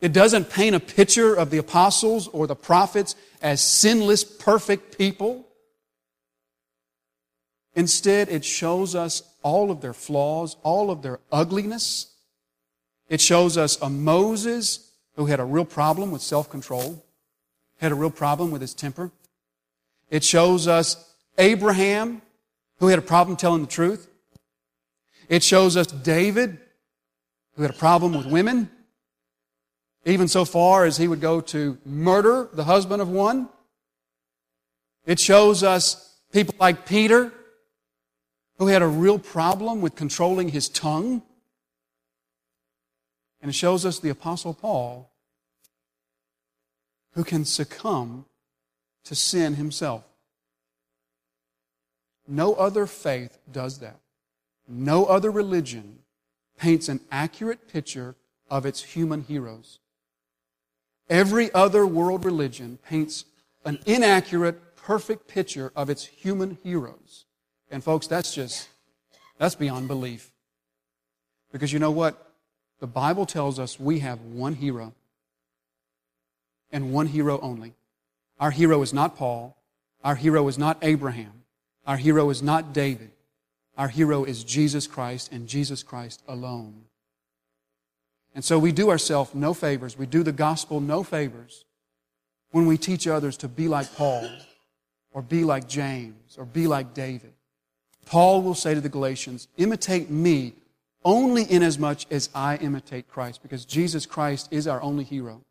[0.00, 5.46] It doesn't paint a picture of the apostles or the prophets as sinless, perfect people.
[7.74, 12.11] Instead, it shows us all of their flaws, all of their ugliness.
[13.08, 17.04] It shows us a Moses who had a real problem with self control,
[17.78, 19.10] had a real problem with his temper.
[20.10, 22.22] It shows us Abraham,
[22.78, 24.08] who had a problem telling the truth.
[25.28, 26.58] It shows us David,
[27.54, 28.70] who had a problem with women,
[30.04, 33.48] even so far as he would go to murder the husband of one.
[35.06, 37.32] It shows us people like Peter,
[38.58, 41.22] who had a real problem with controlling his tongue.
[43.42, 45.10] And it shows us the Apostle Paul,
[47.14, 48.24] who can succumb
[49.04, 50.04] to sin himself.
[52.26, 53.98] No other faith does that.
[54.68, 55.98] No other religion
[56.56, 58.14] paints an accurate picture
[58.48, 59.80] of its human heroes.
[61.10, 63.24] Every other world religion paints
[63.64, 67.26] an inaccurate, perfect picture of its human heroes.
[67.70, 68.68] And folks, that's just,
[69.38, 70.30] that's beyond belief.
[71.50, 72.31] Because you know what?
[72.82, 74.92] The Bible tells us we have one hero
[76.72, 77.74] and one hero only.
[78.40, 79.56] Our hero is not Paul.
[80.02, 81.44] Our hero is not Abraham.
[81.86, 83.12] Our hero is not David.
[83.78, 86.86] Our hero is Jesus Christ and Jesus Christ alone.
[88.34, 89.96] And so we do ourselves no favors.
[89.96, 91.64] We do the gospel no favors
[92.50, 94.28] when we teach others to be like Paul
[95.12, 97.32] or be like James or be like David.
[98.06, 100.54] Paul will say to the Galatians, imitate me
[101.04, 105.42] only inasmuch as I imitate Christ because Jesus Christ is our only hero.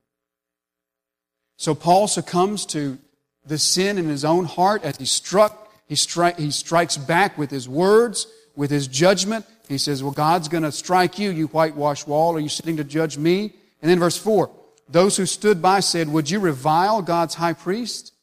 [1.57, 2.97] So Paul succumbs to
[3.45, 7.51] the sin in his own heart as he struck, he, stri- he strikes back with
[7.51, 9.45] his words, with his judgment.
[9.67, 12.35] He says, Well, God's going to strike you, you whitewashed wall.
[12.35, 13.53] Are you sitting to judge me?
[13.81, 14.49] And then verse 4
[14.89, 18.13] Those who stood by said, Would you revile God's high priest?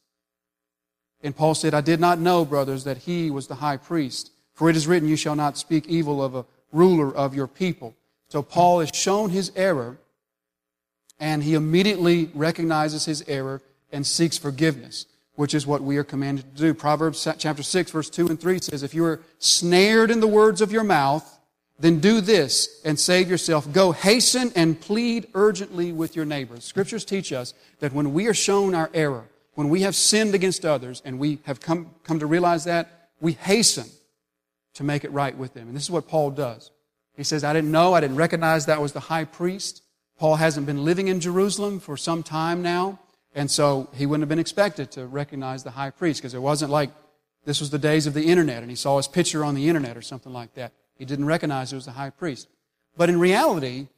[1.21, 4.31] And Paul said, I did not know, brothers, that he was the high priest.
[4.53, 7.95] For it is written, You shall not speak evil of a ruler of your people.
[8.29, 9.97] So Paul has shown his error
[11.19, 15.05] and he immediately recognizes his error and seeks forgiveness,
[15.35, 16.73] which is what we are commanded to do.
[16.73, 20.61] Proverbs chapter 6, verse 2 and 3 says, If you are snared in the words
[20.61, 21.39] of your mouth,
[21.79, 23.71] then do this and save yourself.
[23.71, 26.63] Go hasten and plead urgently with your neighbors.
[26.63, 30.65] Scriptures teach us that when we are shown our error, when we have sinned against
[30.65, 33.85] others and we have come, come to realize that, we hasten
[34.79, 35.67] to make it right with them.
[35.67, 36.71] And this is what Paul does.
[37.17, 39.83] He says, I didn't know, I didn't recognize that was the high priest.
[40.17, 42.97] Paul hasn't been living in Jerusalem for some time now,
[43.35, 46.71] and so he wouldn't have been expected to recognize the high priest because it wasn't
[46.71, 46.91] like
[47.43, 49.97] this was the days of the internet and he saw his picture on the internet
[49.97, 50.71] or something like that.
[50.95, 52.47] He didn't recognize it was the high priest.
[52.95, 53.89] But in reality,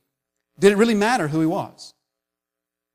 [0.57, 1.93] did it really matter who he was?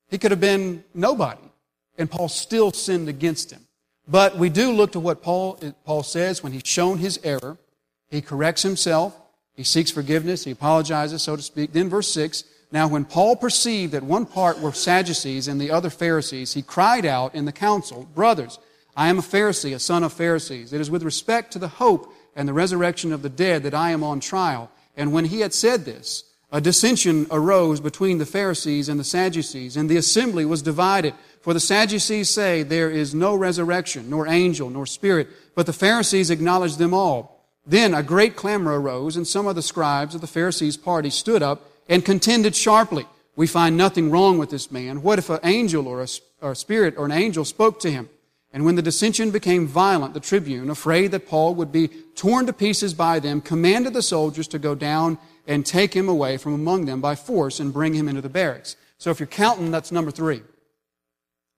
[0.08, 1.52] He could have been nobody,
[1.96, 3.66] and Paul still sinned against him.
[4.08, 7.58] But we do look to what Paul, Paul says when he's shown his error.
[8.10, 9.16] He corrects himself.
[9.54, 10.44] He seeks forgiveness.
[10.44, 11.72] He apologizes, so to speak.
[11.72, 15.90] Then verse 6, now, when Paul perceived that one part were Sadducees and the other
[15.90, 18.58] Pharisees, he cried out in the council, Brothers,
[18.96, 20.72] I am a Pharisee, a son of Pharisees.
[20.72, 23.90] It is with respect to the hope and the resurrection of the dead that I
[23.92, 24.70] am on trial.
[24.96, 29.76] And when he had said this, a dissension arose between the Pharisees and the Sadducees,
[29.76, 31.14] and the assembly was divided.
[31.40, 36.30] For the Sadducees say there is no resurrection, nor angel, nor spirit, but the Pharisees
[36.30, 37.35] acknowledge them all.
[37.66, 41.42] Then a great clamor arose, and some of the scribes of the Pharisees' party stood
[41.42, 43.06] up and contended sharply.
[43.34, 45.02] We find nothing wrong with this man.
[45.02, 46.08] What if an angel or a,
[46.40, 48.08] or a spirit or an angel spoke to him?
[48.52, 52.52] And when the dissension became violent, the tribune, afraid that Paul would be torn to
[52.52, 56.86] pieces by them, commanded the soldiers to go down and take him away from among
[56.86, 58.76] them by force and bring him into the barracks.
[58.96, 60.42] So if you're counting, that's number three.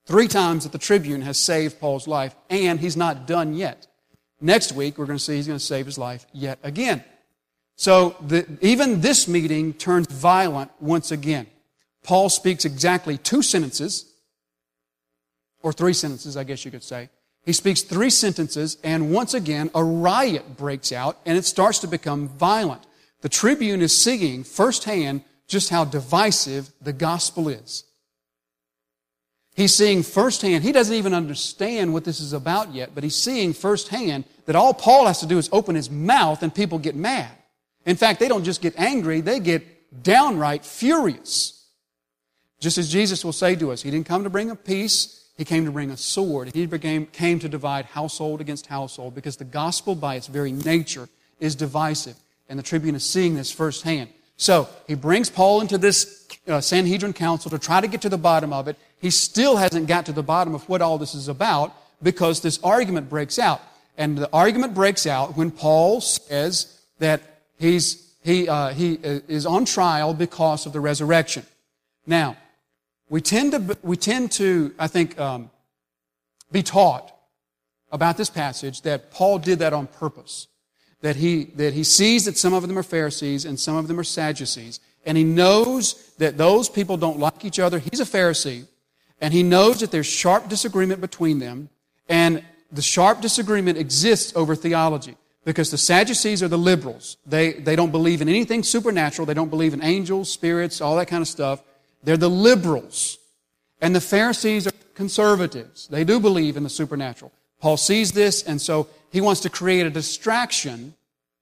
[0.06, 3.86] Three times that the tribune has saved Paul's life, and he's not done yet.
[4.40, 7.04] Next week, we're going to see he's going to save his life yet again.
[7.76, 11.46] So the, even this meeting turns violent once again.
[12.04, 14.12] Paul speaks exactly two sentences,
[15.62, 17.10] or three sentences, I guess you could say.
[17.44, 21.86] He speaks three sentences, and once again, a riot breaks out, and it starts to
[21.86, 22.82] become violent.
[23.20, 27.84] The tribune is seeing firsthand just how divisive the gospel is.
[29.58, 33.52] He's seeing firsthand, he doesn't even understand what this is about yet, but he's seeing
[33.52, 37.32] firsthand that all Paul has to do is open his mouth and people get mad.
[37.84, 41.66] In fact, they don't just get angry, they get downright furious.
[42.60, 45.44] Just as Jesus will say to us, He didn't come to bring a peace, He
[45.44, 46.54] came to bring a sword.
[46.54, 51.08] He became, came to divide household against household because the gospel, by its very nature,
[51.40, 52.14] is divisive.
[52.48, 54.10] And the tribune is seeing this firsthand.
[54.38, 58.16] So, he brings Paul into this uh, Sanhedrin council to try to get to the
[58.16, 58.76] bottom of it.
[59.00, 62.58] He still hasn't got to the bottom of what all this is about because this
[62.62, 63.60] argument breaks out.
[63.96, 67.20] And the argument breaks out when Paul says that
[67.58, 71.44] he's, he, uh, he uh, is on trial because of the resurrection.
[72.06, 72.36] Now,
[73.08, 75.50] we tend to, we tend to I think, um,
[76.52, 77.12] be taught
[77.90, 80.46] about this passage that Paul did that on purpose.
[81.00, 84.00] That he, that he sees that some of them are Pharisees and some of them
[84.00, 84.80] are Sadducees.
[85.06, 87.78] And he knows that those people don't like each other.
[87.78, 88.66] He's a Pharisee.
[89.20, 91.68] And he knows that there's sharp disagreement between them.
[92.08, 95.16] And the sharp disagreement exists over theology.
[95.44, 97.16] Because the Sadducees are the liberals.
[97.24, 99.24] They, they don't believe in anything supernatural.
[99.24, 101.62] They don't believe in angels, spirits, all that kind of stuff.
[102.02, 103.18] They're the liberals.
[103.80, 105.86] And the Pharisees are conservatives.
[105.88, 107.32] They do believe in the supernatural.
[107.60, 110.94] Paul sees this, and so he wants to create a distraction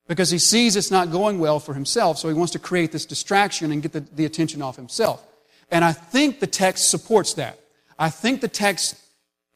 [0.09, 3.07] because he sees it's not going well for himself, so he wants to create this
[3.07, 5.27] distraction and get the, the attention off himself.
[5.71, 7.59] And I think the text supports that.
[7.99, 8.97] I think the text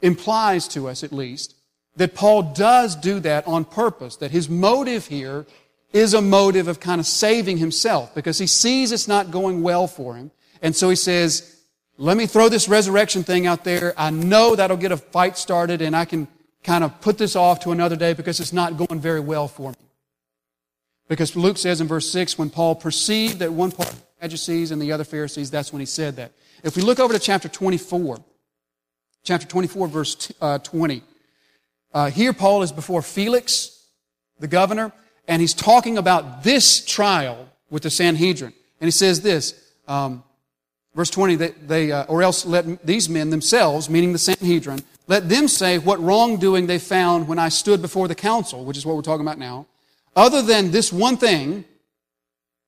[0.02, 1.54] implies to us, at least,
[1.96, 5.46] that Paul does do that on purpose, that his motive here
[5.92, 9.86] is a motive of kind of saving himself because he sees it's not going well
[9.86, 10.30] for him.
[10.62, 11.60] And so he says,
[11.98, 13.92] let me throw this resurrection thing out there.
[13.96, 16.28] I know that'll get a fight started and I can
[16.62, 19.70] kind of put this off to another day because it's not going very well for
[19.70, 19.76] me.
[21.08, 24.70] Because Luke says in verse 6, when Paul perceived that one part of the Sadducees
[24.70, 26.32] and the other Pharisees, that's when he said that.
[26.62, 28.18] If we look over to chapter 24,
[29.24, 31.02] chapter 24, verse uh, 20,
[31.92, 33.86] uh, here Paul is before Felix,
[34.38, 34.92] the governor,
[35.26, 38.52] and he's talking about this trial with the Sanhedrin.
[38.80, 40.22] And he says this, um,
[40.94, 44.80] Verse 20, they, they uh, or else let these men themselves, meaning the Sanhedrin,
[45.10, 48.86] let them say what wrongdoing they found when I stood before the council, which is
[48.86, 49.66] what we're talking about now,
[50.14, 51.64] other than this one thing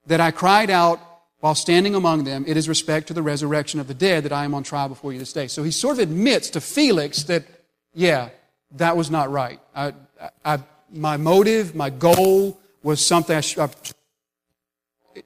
[0.07, 0.99] that I cried out
[1.39, 4.43] while standing among them, it is respect to the resurrection of the dead that I
[4.43, 5.47] am on trial before you this day.
[5.47, 7.45] So he sort of admits to Felix that,
[7.93, 8.27] yeah,
[8.71, 9.61] that was not right.
[9.73, 9.93] I,
[10.43, 10.59] I,
[10.91, 13.69] my motive, my goal was something I, I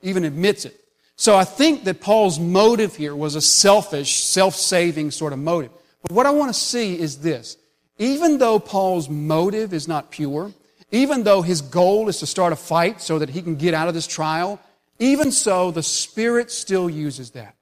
[0.03, 0.79] even admits it.
[1.15, 5.71] So I think that Paul's motive here was a selfish, self-saving sort of motive.
[6.03, 7.57] But what I want to see is this.
[7.99, 10.51] Even though Paul's motive is not pure,
[10.91, 13.87] even though his goal is to start a fight so that he can get out
[13.87, 14.59] of this trial,
[14.99, 17.55] even so, the Spirit still uses that.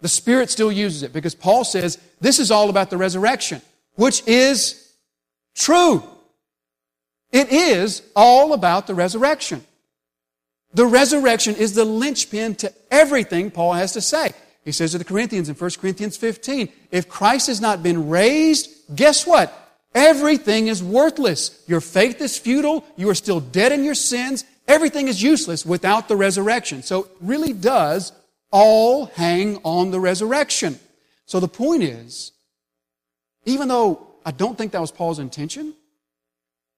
[0.00, 3.62] The Spirit still uses it because Paul says this is all about the resurrection,
[3.94, 4.92] which is
[5.54, 6.02] true.
[7.30, 9.64] It is all about the resurrection.
[10.74, 14.32] The resurrection is the linchpin to everything Paul has to say.
[14.64, 18.70] He says to the Corinthians in 1 Corinthians 15, if Christ has not been raised,
[18.94, 19.52] guess what?
[19.94, 21.62] Everything is worthless.
[21.66, 22.84] Your faith is futile.
[22.96, 24.44] You are still dead in your sins.
[24.68, 26.82] Everything is useless without the resurrection.
[26.82, 28.12] So it really does
[28.50, 30.78] all hang on the resurrection.
[31.26, 32.32] So the point is,
[33.44, 35.74] even though I don't think that was Paul's intention,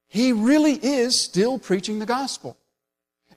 [0.08, 2.56] he really is still preaching the gospel.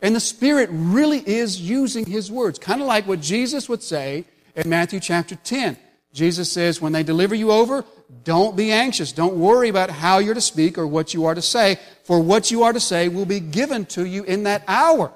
[0.01, 4.25] And the Spirit really is using His words, kind of like what Jesus would say
[4.57, 5.77] in Matthew chapter 10.
[6.13, 7.85] Jesus says, when they deliver you over,
[8.23, 9.11] don't be anxious.
[9.11, 12.49] Don't worry about how you're to speak or what you are to say, for what
[12.49, 15.11] you are to say will be given to you in that hour.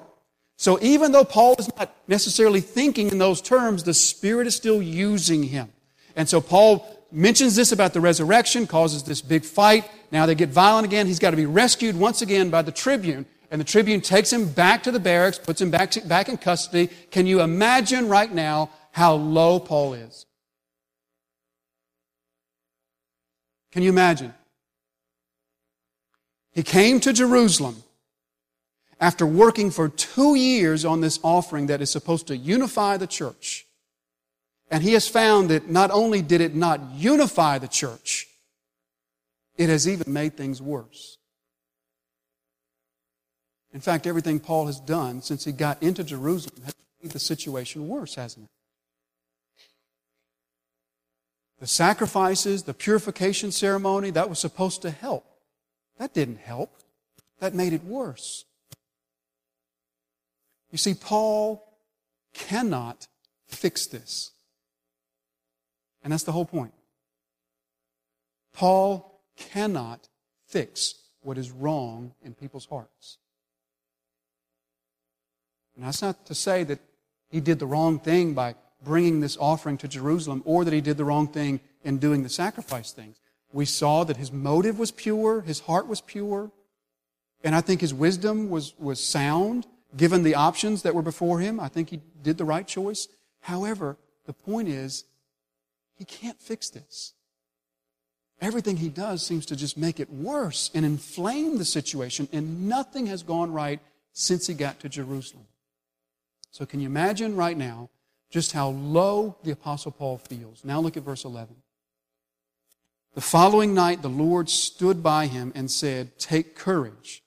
[0.56, 4.80] So even though Paul is not necessarily thinking in those terms, the Spirit is still
[4.80, 5.72] using him.
[6.14, 9.90] And so Paul mentions this about the resurrection, causes this big fight.
[10.12, 11.06] Now they get violent again.
[11.06, 14.48] He's got to be rescued once again by the tribune and the tribune takes him
[14.48, 16.88] back to the barracks, puts him back, back in custody.
[17.10, 20.26] Can you imagine right now how low Paul is?
[23.72, 24.32] Can you imagine?
[26.52, 27.82] He came to Jerusalem
[29.00, 33.66] after working for two years on this offering that is supposed to unify the church.
[34.70, 38.28] And he has found that not only did it not unify the church,
[39.56, 41.18] it has even made things worse.
[43.72, 47.88] In fact, everything Paul has done since he got into Jerusalem has made the situation
[47.88, 48.51] worse, hasn't it?
[51.62, 55.24] The sacrifices, the purification ceremony, that was supposed to help.
[55.96, 56.74] That didn't help.
[57.38, 58.44] That made it worse.
[60.72, 61.64] You see, Paul
[62.34, 63.06] cannot
[63.46, 64.32] fix this.
[66.02, 66.72] And that's the whole point.
[68.52, 70.08] Paul cannot
[70.48, 73.18] fix what is wrong in people's hearts.
[75.76, 76.80] And that's not to say that
[77.30, 80.96] he did the wrong thing by bringing this offering to Jerusalem or that he did
[80.96, 83.20] the wrong thing in doing the sacrifice things.
[83.52, 86.50] We saw that his motive was pure, his heart was pure,
[87.44, 89.66] and I think his wisdom was, was sound
[89.96, 91.60] given the options that were before him.
[91.60, 93.08] I think he did the right choice.
[93.40, 95.04] However, the point is,
[95.94, 97.12] he can't fix this.
[98.40, 103.06] Everything he does seems to just make it worse and inflame the situation, and nothing
[103.06, 103.80] has gone right
[104.12, 105.46] since he got to Jerusalem.
[106.50, 107.88] So, can you imagine right now
[108.32, 110.64] just how low the Apostle Paul feels?
[110.64, 111.54] Now, look at verse 11.
[113.14, 117.22] The following night, the Lord stood by him and said, Take courage,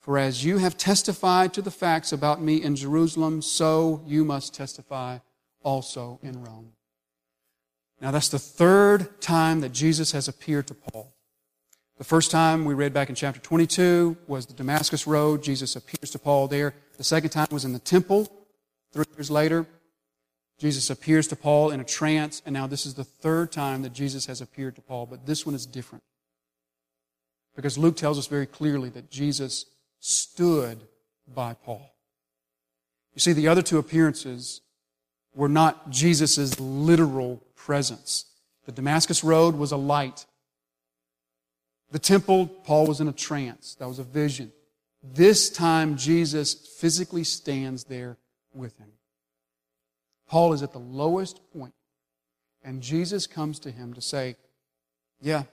[0.00, 4.54] for as you have testified to the facts about me in Jerusalem, so you must
[4.54, 5.18] testify
[5.62, 6.72] also in Rome.
[8.02, 11.14] Now, that's the third time that Jesus has appeared to Paul.
[11.96, 15.42] The first time we read back in chapter 22 was the Damascus Road.
[15.42, 16.74] Jesus appears to Paul there.
[16.98, 18.30] The second time was in the temple.
[18.92, 19.66] Three years later,
[20.58, 23.92] Jesus appears to Paul in a trance, and now this is the third time that
[23.92, 26.04] Jesus has appeared to Paul, but this one is different.
[27.56, 29.66] Because Luke tells us very clearly that Jesus
[30.00, 30.80] stood
[31.32, 31.94] by Paul.
[33.14, 34.60] You see, the other two appearances
[35.34, 38.26] were not Jesus' literal presence.
[38.66, 40.26] The Damascus Road was a light.
[41.90, 43.76] The temple, Paul was in a trance.
[43.76, 44.52] That was a vision.
[45.02, 48.16] This time, Jesus physically stands there
[48.52, 48.88] with him.
[50.28, 51.74] Paul is at the lowest point,
[52.62, 54.36] and Jesus comes to him to say,
[55.20, 55.44] Yeah,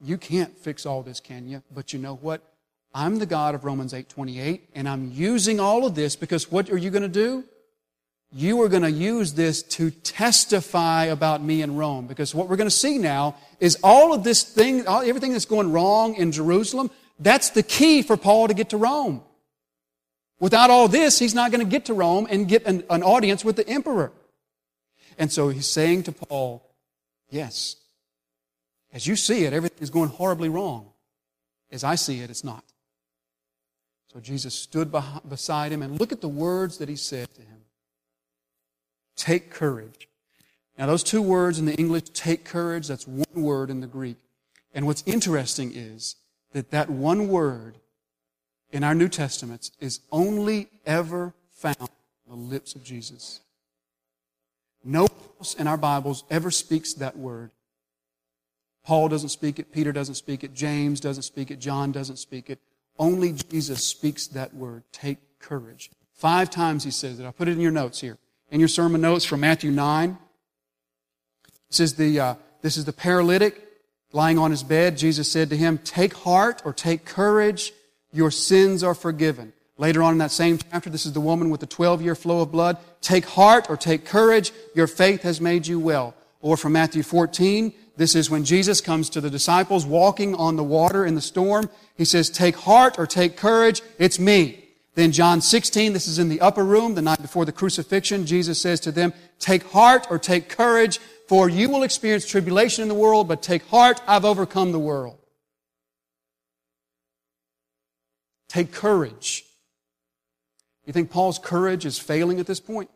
[0.00, 1.62] you can't fix all this, can you?
[1.72, 2.42] But you know what?
[2.94, 6.78] I'm the God of Romans 8:28, and I'm using all of this because what are
[6.78, 7.44] you going to do?
[8.34, 12.06] you are going to use this to testify about me in Rome.
[12.08, 15.70] Because what we're going to see now is all of this thing, everything that's going
[15.70, 16.90] wrong in Jerusalem,
[17.20, 19.22] that's the key for Paul to get to Rome.
[20.40, 23.44] Without all this, he's not going to get to Rome and get an, an audience
[23.44, 24.12] with the emperor.
[25.18, 26.68] And so he's saying to Paul,
[27.30, 27.76] yes,
[28.92, 30.90] as you see it, everything is going horribly wrong.
[31.70, 32.64] As I see it, it's not.
[34.12, 34.94] So Jesus stood
[35.28, 37.62] beside him and look at the words that he said to him.
[39.16, 40.08] Take courage.
[40.78, 44.18] Now, those two words in the English, take courage, that's one word in the Greek.
[44.72, 46.16] And what's interesting is
[46.52, 47.78] that that one word
[48.74, 51.88] in our New Testaments is only ever found on
[52.28, 53.40] the lips of Jesus.
[54.84, 57.52] No one else in our Bibles ever speaks that word.
[58.84, 62.50] Paul doesn't speak it, Peter doesn't speak it, James doesn't speak it, John doesn't speak
[62.50, 62.58] it.
[62.98, 64.82] Only Jesus speaks that word.
[64.92, 65.90] Take courage.
[66.12, 67.24] Five times he says it.
[67.24, 68.18] I'll put it in your notes here
[68.50, 70.18] in your sermon notes from Matthew 9.
[71.70, 73.60] This is the, uh, this is the paralytic
[74.12, 74.96] lying on his bed.
[74.96, 77.72] Jesus said to him, Take heart or take courage,
[78.14, 79.52] your sins are forgiven.
[79.76, 82.40] Later on in that same chapter, this is the woman with the 12 year flow
[82.40, 82.78] of blood.
[83.00, 86.14] Take heart or take courage, your faith has made you well.
[86.40, 90.64] Or from Matthew 14, this is when Jesus comes to the disciples walking on the
[90.64, 91.68] water in the storm.
[91.96, 94.64] He says, Take heart or take courage, it's me.
[94.94, 98.26] Then John 16, this is in the upper room, the night before the crucifixion.
[98.26, 102.88] Jesus says to them, take heart or take courage, for you will experience tribulation in
[102.88, 105.18] the world, but take heart, I've overcome the world.
[108.54, 109.44] Take courage.
[110.86, 112.88] You think Paul's courage is failing at this point?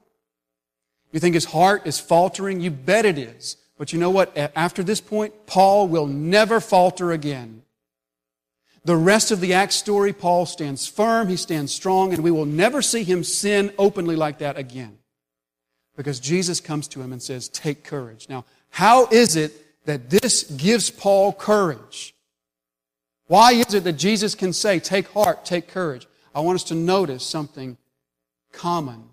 [1.11, 2.61] You think his heart is faltering?
[2.61, 3.57] You bet it is.
[3.77, 4.37] But you know what?
[4.55, 7.63] After this point, Paul will never falter again.
[8.85, 12.47] The rest of the Acts story, Paul stands firm, he stands strong, and we will
[12.47, 14.97] never see him sin openly like that again.
[15.97, 18.29] Because Jesus comes to him and says, Take courage.
[18.29, 19.53] Now, how is it
[19.87, 22.15] that this gives Paul courage?
[23.29, 26.09] Why is it that Jesus can say, Take heart, take courage?
[26.35, 27.77] I want us to notice something
[28.53, 29.11] common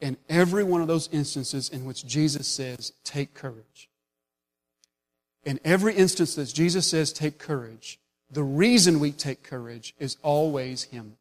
[0.00, 3.88] in every one of those instances in which Jesus says, Take courage.
[5.44, 8.00] In every instance that Jesus says, Take courage,
[8.30, 11.16] the reason we take courage is always Him.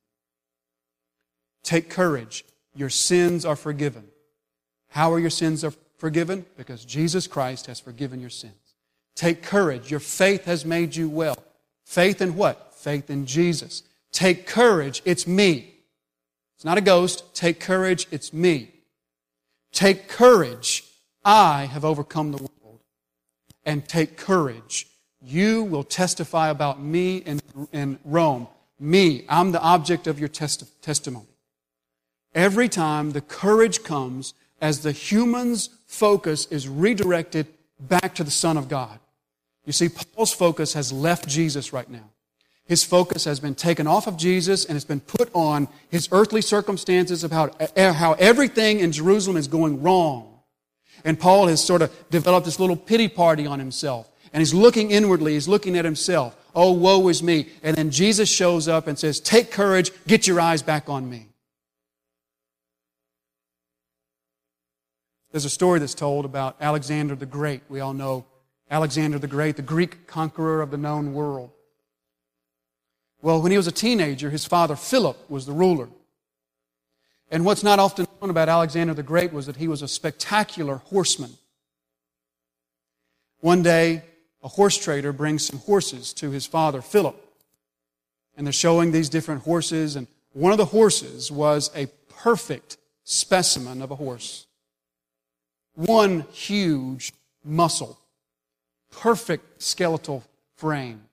[1.64, 2.44] Take courage.
[2.74, 4.08] Your sins are forgiven.
[4.89, 5.64] How are your sins
[5.98, 6.46] forgiven?
[6.58, 8.54] Because Jesus Christ has forgiven your sins.
[9.14, 9.92] Take courage.
[9.92, 11.38] Your faith has made you well.
[11.86, 12.74] Faith in what?
[12.74, 13.84] Faith in Jesus.
[14.12, 15.02] Take courage.
[15.06, 15.74] It's me.
[16.56, 17.34] It's not a ghost.
[17.34, 18.08] Take courage.
[18.12, 18.72] It's me.
[19.72, 20.84] Take courage.
[21.24, 22.82] I have overcome the world.
[23.66, 24.88] And take courage.
[25.22, 28.48] You will testify about me in, in Rome.
[28.80, 29.26] Me.
[29.30, 31.28] I'm the object of your testi- testimony.
[32.34, 37.48] Every time the courage comes as the human's focus is redirected
[37.80, 39.00] back to the Son of God.
[39.66, 42.09] You see, Paul's focus has left Jesus right now.
[42.66, 46.41] His focus has been taken off of Jesus and it's been put on his earthly
[46.41, 50.39] circumstances of how, eh, how everything in Jerusalem is going wrong.
[51.03, 54.09] And Paul has sort of developed this little pity party on himself.
[54.34, 56.36] And he's looking inwardly, he's looking at himself.
[56.55, 57.49] Oh, woe is me.
[57.64, 61.28] And then Jesus shows up and says, Take courage, get your eyes back on me.
[65.32, 67.62] There's a story that's told about Alexander the Great.
[67.70, 68.26] We all know
[68.72, 71.52] Alexander the Great, the Greek conqueror of the known world.
[73.22, 75.90] Well, when he was a teenager, his father Philip was the ruler.
[77.30, 80.78] And what's not often known about Alexander the Great was that he was a spectacular
[80.78, 81.32] horseman.
[83.42, 84.04] One day,
[84.44, 87.16] a horse trader brings some horses to his father Philip.
[88.36, 93.82] And they're showing these different horses, and one of the horses was a perfect specimen
[93.82, 94.48] of a horse
[95.76, 97.14] one huge
[97.44, 97.98] muscle,
[98.92, 100.24] perfect skeletal
[100.56, 101.04] frame,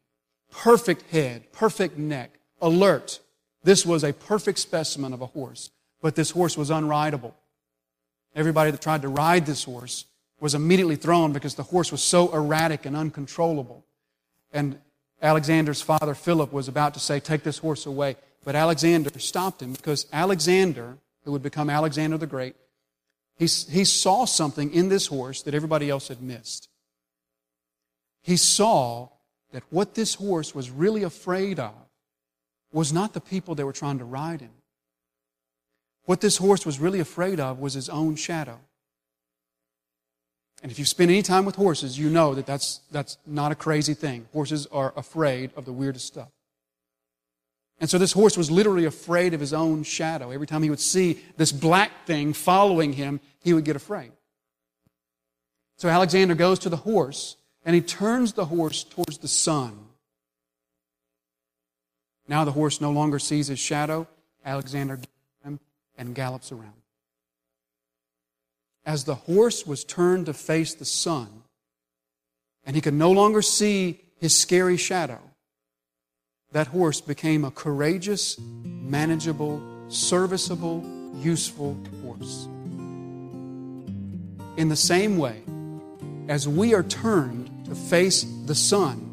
[0.50, 3.20] perfect head, perfect neck, alert.
[3.64, 5.70] This was a perfect specimen of a horse,
[6.02, 7.32] but this horse was unrideable.
[8.34, 10.04] Everybody that tried to ride this horse
[10.40, 13.84] was immediately thrown because the horse was so erratic and uncontrollable.
[14.52, 14.78] And
[15.20, 18.16] Alexander's father, Philip, was about to say, Take this horse away.
[18.44, 22.54] But Alexander stopped him because Alexander, who would become Alexander the Great,
[23.36, 26.67] he, he saw something in this horse that everybody else had missed.
[28.28, 29.08] He saw
[29.52, 31.72] that what this horse was really afraid of
[32.70, 34.50] was not the people that were trying to ride him.
[36.04, 38.60] What this horse was really afraid of was his own shadow.
[40.62, 43.54] And if you've spent any time with horses, you know that that's, that's not a
[43.54, 44.28] crazy thing.
[44.34, 46.28] Horses are afraid of the weirdest stuff.
[47.80, 50.32] And so this horse was literally afraid of his own shadow.
[50.32, 54.12] Every time he would see this black thing following him, he would get afraid.
[55.78, 57.38] So Alexander goes to the horse
[57.68, 59.78] and he turns the horse towards the sun.
[62.26, 64.08] Now the horse no longer sees his shadow.
[64.42, 64.98] Alexander
[65.44, 65.60] him
[65.98, 66.80] and gallops around.
[68.86, 71.28] As the horse was turned to face the sun,
[72.64, 75.20] and he could no longer see his scary shadow,
[76.52, 80.82] that horse became a courageous, manageable, serviceable,
[81.16, 82.46] useful horse.
[84.56, 85.42] In the same way,
[86.28, 89.04] as we are turned to face the sun,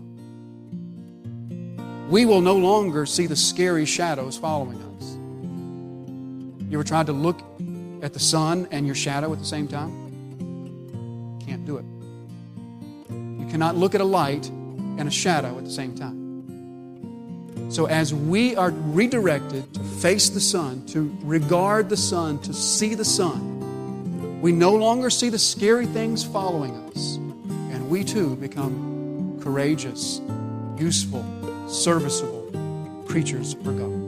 [2.09, 5.15] we will no longer see the scary shadows following us.
[6.71, 7.41] You ever tried to look
[8.01, 11.39] at the sun and your shadow at the same time?
[11.45, 11.85] Can't do it.
[13.41, 16.25] You cannot look at a light and a shadow at the same time.
[17.71, 22.93] So, as we are redirected to face the sun, to regard the sun, to see
[22.93, 27.17] the sun, we no longer see the scary things following us.
[27.95, 30.19] We too become courageous,
[30.77, 31.23] useful,
[31.69, 32.51] serviceable
[33.07, 34.04] creatures for God.